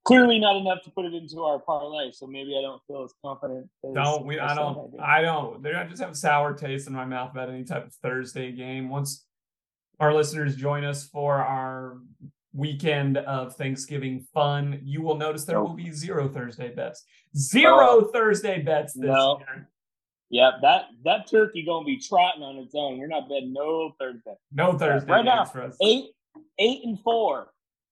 clearly 0.05 0.39
not 0.39 0.57
enough 0.57 0.83
to 0.85 0.91
put 0.91 1.05
it 1.05 1.15
into 1.15 1.43
our 1.43 1.59
parlay, 1.59 2.11
so 2.13 2.27
maybe 2.27 2.57
I 2.59 2.63
don't 2.63 2.83
feel 2.87 3.05
as 3.05 3.13
confident. 3.25 3.69
As 3.85 3.95
Don't 3.95 4.27
we? 4.27 4.39
I 4.39 4.55
don't. 4.55 4.91
do. 4.93 4.99
I 4.99 5.23
don't. 5.23 5.67
I 5.67 5.85
just 5.85 6.03
have 6.03 6.17
sour 6.17 6.55
taste 6.55 6.87
in 6.89 6.93
my 6.95 7.05
mouth 7.05 7.31
about 7.33 7.49
any 7.49 7.65
type 7.65 7.87
of 7.87 7.95
Thursday 7.95 8.53
game. 8.53 8.89
Once 8.89 9.25
our 10.01 10.13
listeners 10.15 10.57
join 10.57 10.85
us 10.85 11.07
for 11.07 11.35
our 11.37 11.99
weekend 12.55 13.19
of 13.19 13.55
Thanksgiving 13.57 14.27
fun, 14.35 14.81
you 14.83 15.03
will 15.03 15.17
notice 15.17 15.45
there 15.45 15.63
will 15.63 15.75
be 15.75 15.91
zero 15.91 16.29
Thursday 16.29 16.75
bets. 16.75 17.05
Zero 17.37 18.01
uh, 18.01 18.09
Thursday 18.13 18.63
bets 18.63 18.95
this 18.95 19.05
No. 19.07 19.39
year. 19.39 19.69
Yeah, 20.31 20.53
that 20.63 20.87
that 21.05 21.31
turkey 21.31 21.65
gonna 21.65 21.87
be 21.87 21.99
trotting 21.99 22.43
on 22.43 22.57
its 22.57 22.75
own. 22.75 22.99
We're 22.99 23.07
not 23.07 23.29
betting 23.29 23.53
no 23.53 23.95
Thursday. 23.99 24.35
No 24.53 24.77
Thursday 24.77 25.11
Right 25.11 25.25
now, 25.25 25.45
for 25.45 25.63
us. 25.63 25.77
Eight, 25.83 26.07
eight 26.59 26.81
and 26.85 27.01
four. 27.01 27.49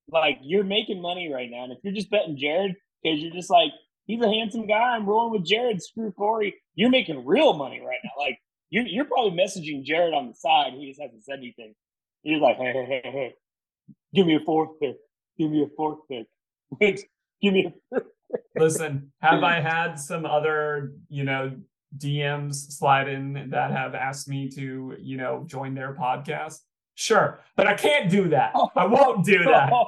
Like 0.08 0.38
you're 0.42 0.64
making 0.64 1.00
money 1.00 1.32
right 1.32 1.50
now, 1.50 1.64
and 1.64 1.72
if 1.72 1.78
you're 1.82 1.94
just 1.94 2.10
betting 2.10 2.36
Jared 2.36 2.76
because 3.02 3.20
you're 3.20 3.32
just 3.32 3.50
like 3.50 3.70
he's 4.06 4.20
a 4.20 4.28
handsome 4.28 4.66
guy, 4.66 4.96
I'm 4.96 5.06
rolling 5.06 5.32
with 5.32 5.48
Jared. 5.48 5.82
Screw 5.82 6.12
Cory. 6.12 6.54
You're 6.74 6.90
making 6.90 7.24
real 7.24 7.54
money 7.54 7.80
right 7.80 7.98
now. 8.04 8.10
Like 8.18 8.38
you're 8.70 8.86
you're 8.86 9.06
probably 9.06 9.38
messaging 9.38 9.82
Jared 9.82 10.12
on 10.12 10.28
the 10.28 10.34
side. 10.34 10.74
He 10.74 10.88
just 10.88 11.00
hasn't 11.00 11.24
said 11.24 11.38
anything. 11.38 11.74
He's 12.22 12.40
like, 12.40 12.56
hey, 12.58 12.72
hey, 12.72 13.00
hey, 13.02 13.10
hey, 13.10 13.34
give 14.14 14.26
me 14.26 14.34
a 14.36 14.40
fourth 14.40 14.78
pick. 14.80 14.96
Give 15.38 15.50
me 15.50 15.62
a 15.62 15.68
fourth 15.76 16.00
pick. 16.10 16.26
Wait, 16.80 17.00
give 17.42 17.54
me 17.54 17.72
a. 17.94 18.00
Listen, 18.58 19.12
have 19.20 19.42
I 19.42 19.60
had 19.60 19.94
some 19.94 20.26
other, 20.26 20.92
you 21.08 21.24
know, 21.24 21.52
DMs 21.98 22.72
slide 22.72 23.08
in 23.08 23.50
that 23.50 23.70
have 23.70 23.94
asked 23.94 24.28
me 24.28 24.48
to, 24.50 24.96
you 24.98 25.16
know, 25.16 25.44
join 25.46 25.74
their 25.74 25.94
podcast? 25.94 26.60
Sure, 26.94 27.40
but 27.56 27.66
I 27.66 27.74
can't 27.74 28.10
do 28.10 28.28
that. 28.30 28.52
Oh. 28.54 28.70
I 28.74 28.86
won't 28.86 29.24
do 29.24 29.44
that. 29.44 29.72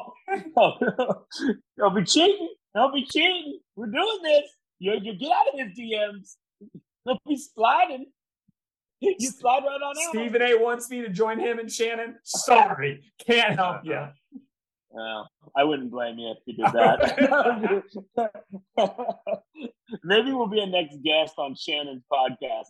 Oh, 0.58 1.22
Don't 1.78 1.94
be 1.94 2.04
cheating. 2.04 2.50
Don't 2.74 2.92
be 2.92 3.06
cheating. 3.06 3.60
We're 3.76 3.86
doing 3.86 4.18
this. 4.22 4.42
You, 4.78 4.92
you 5.00 5.14
get 5.14 5.32
out 5.32 5.46
of 5.48 5.58
his 5.58 5.78
DMs. 5.78 6.36
Don't 7.06 7.18
be 7.26 7.38
sliding. 7.38 8.06
You 9.00 9.14
slide 9.20 9.60
right 9.60 9.80
on 9.80 9.96
out. 9.96 10.10
Stephen 10.10 10.42
A 10.42 10.54
wants 10.56 10.90
me 10.90 11.00
to 11.00 11.08
join 11.08 11.38
him 11.38 11.58
and 11.58 11.70
Shannon. 11.70 12.16
Sorry, 12.24 13.02
can't 13.24 13.56
help 13.56 13.84
you. 13.84 14.06
Well, 14.90 15.28
I 15.56 15.64
wouldn't 15.64 15.90
blame 15.90 16.18
you 16.18 16.30
if 16.32 16.38
you 16.46 16.54
did 16.56 16.72
that. 16.72 17.82
Maybe 20.04 20.32
we'll 20.32 20.46
be 20.48 20.60
a 20.60 20.66
next 20.66 20.96
guest 21.04 21.34
on 21.38 21.54
Shannon's 21.54 22.02
podcast. 22.12 22.66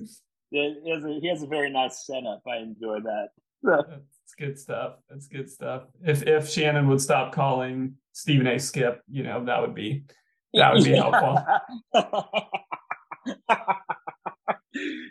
He 0.51 0.83
has 0.91 1.05
a, 1.05 1.19
he 1.21 1.29
has 1.29 1.43
a 1.43 1.47
very 1.47 1.71
nice 1.71 2.07
setup. 2.07 2.43
I 2.47 2.57
enjoy 2.59 3.01
that. 3.01 3.29
That's 3.63 4.35
good 4.39 4.59
stuff. 4.59 4.95
That's 5.11 5.27
good 5.29 5.51
stuff. 5.51 5.83
If 6.05 6.23
if 6.23 6.49
Shannon 6.49 6.89
would 6.89 7.01
stop 7.01 7.33
calling 7.33 7.95
Stephen 8.13 8.47
A 8.47 8.59
Skip, 8.59 9.03
you 9.11 9.23
know, 9.25 9.45
that 9.45 9.61
would 9.61 9.75
be 9.75 10.05
that 10.55 10.73
would 10.75 10.85
be 10.85 10.93
helpful. 10.97 11.39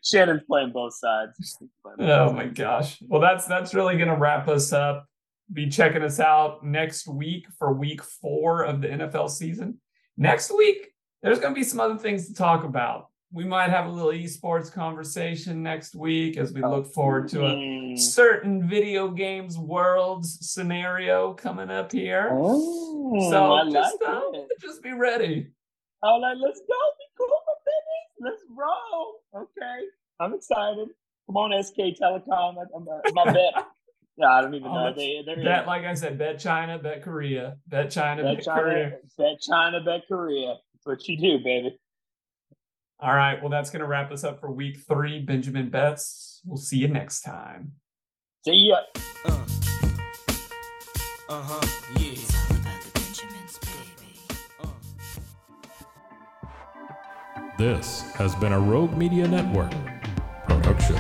Shannon's 0.04 0.44
playing 0.48 0.72
both 0.72 0.94
sides. 0.96 1.58
Playing 1.84 1.98
both 1.98 2.10
Oh 2.10 2.28
sides. 2.28 2.34
my 2.36 2.46
gosh. 2.48 3.02
Well, 3.08 3.22
that's 3.22 3.46
that's 3.48 3.74
really 3.74 3.98
gonna 3.98 4.18
wrap 4.18 4.48
us 4.48 4.72
up. 4.74 5.06
Be 5.54 5.70
checking 5.70 6.04
us 6.04 6.20
out 6.20 6.64
next 6.66 7.08
week 7.08 7.48
for 7.58 7.72
week 7.72 8.04
four 8.04 8.64
of 8.64 8.82
the 8.82 8.88
NFL 8.90 9.30
season. 9.30 9.80
Next 10.18 10.52
week, 10.56 10.90
there's 11.24 11.40
gonna 11.40 11.56
be 11.56 11.64
some 11.64 11.80
other 11.80 11.98
things 11.98 12.28
to 12.28 12.34
talk 12.34 12.66
about. 12.66 13.08
We 13.32 13.46
might 13.46 13.70
have 13.70 13.86
a 13.86 13.90
little 13.90 14.12
esports 14.12 14.72
conversation 14.72 15.64
next 15.64 15.96
week 15.96 16.38
as 16.38 16.54
we 16.54 16.62
look 16.62 16.88
forward 16.88 17.28
to 17.30 17.46
a 17.46 17.54
Mm. 17.54 17.98
certain 18.00 18.68
video 18.68 19.10
games 19.10 19.58
worlds 19.58 20.38
scenario 20.52 21.34
coming 21.34 21.70
up 21.70 21.92
here. 21.94 22.30
Oh, 22.34 23.30
so 23.30 23.54
I 23.54 23.70
just, 23.70 24.02
like 24.02 24.10
uh, 24.10 24.32
just 24.62 24.82
be 24.84 24.92
ready. 24.92 25.48
I'm 26.04 26.22
like, 26.22 26.38
let's 26.42 26.60
go, 26.60 26.76
be 27.00 27.06
cool, 27.18 27.42
baby. 27.66 28.30
Let's 28.30 28.44
roll. 28.56 29.22
Okay, 29.44 29.86
I'm 30.20 30.34
excited. 30.34 30.90
Come 31.26 31.38
on, 31.38 31.52
SK 31.64 31.96
Telecom. 32.02 32.56
I'm, 32.76 32.88
uh, 32.88 33.12
my 33.14 33.26
bet. 33.34 33.66
Yeah, 34.18 34.30
I 34.30 34.42
don't 34.42 34.56
even 34.56 34.68
Oh, 34.68 34.74
know. 34.74 34.84
that's- 34.86 34.98
They, 34.98 35.22
they're 35.26 35.44
Bet, 35.44 35.68
like 35.68 35.84
I 35.86 35.94
said, 35.94 36.18
bet 36.18 36.40
China, 36.40 36.80
bet 36.80 37.04
Korea, 37.04 37.58
bet 37.68 37.92
China, 37.92 38.24
bet, 38.24 38.38
bet 38.38 38.46
China, 38.46 38.62
Korea. 38.62 38.98
bet 39.18 39.40
China, 39.42 39.84
bet 39.84 40.02
Korea. 40.08 40.56
That's 40.74 40.86
what 40.86 41.08
you 41.08 41.18
do, 41.18 41.44
baby. 41.44 41.78
All 43.00 43.14
right. 43.14 43.40
Well, 43.40 43.52
that's 43.52 43.70
going 43.70 43.82
to 43.82 43.88
wrap 43.88 44.12
us 44.12 44.24
up 44.24 44.40
for 44.40 44.52
week 44.52 44.78
three. 44.88 45.20
Benjamin 45.20 45.70
Betts. 45.70 46.42
We'll 46.46 46.58
see 46.58 46.78
you 46.80 46.88
next 46.88 47.22
time. 47.22 47.74
See 48.44 48.70
ya. 48.70 48.78
Uh. 49.26 49.46
Uh-huh. 51.30 51.68
Yeah. 52.00 52.16
This 57.58 58.12
has 58.16 58.36
been 58.36 58.54
a 58.54 58.60
Rogue 58.60 58.96
Media 58.96 59.28
Network 59.28 59.72
production. 60.48 60.96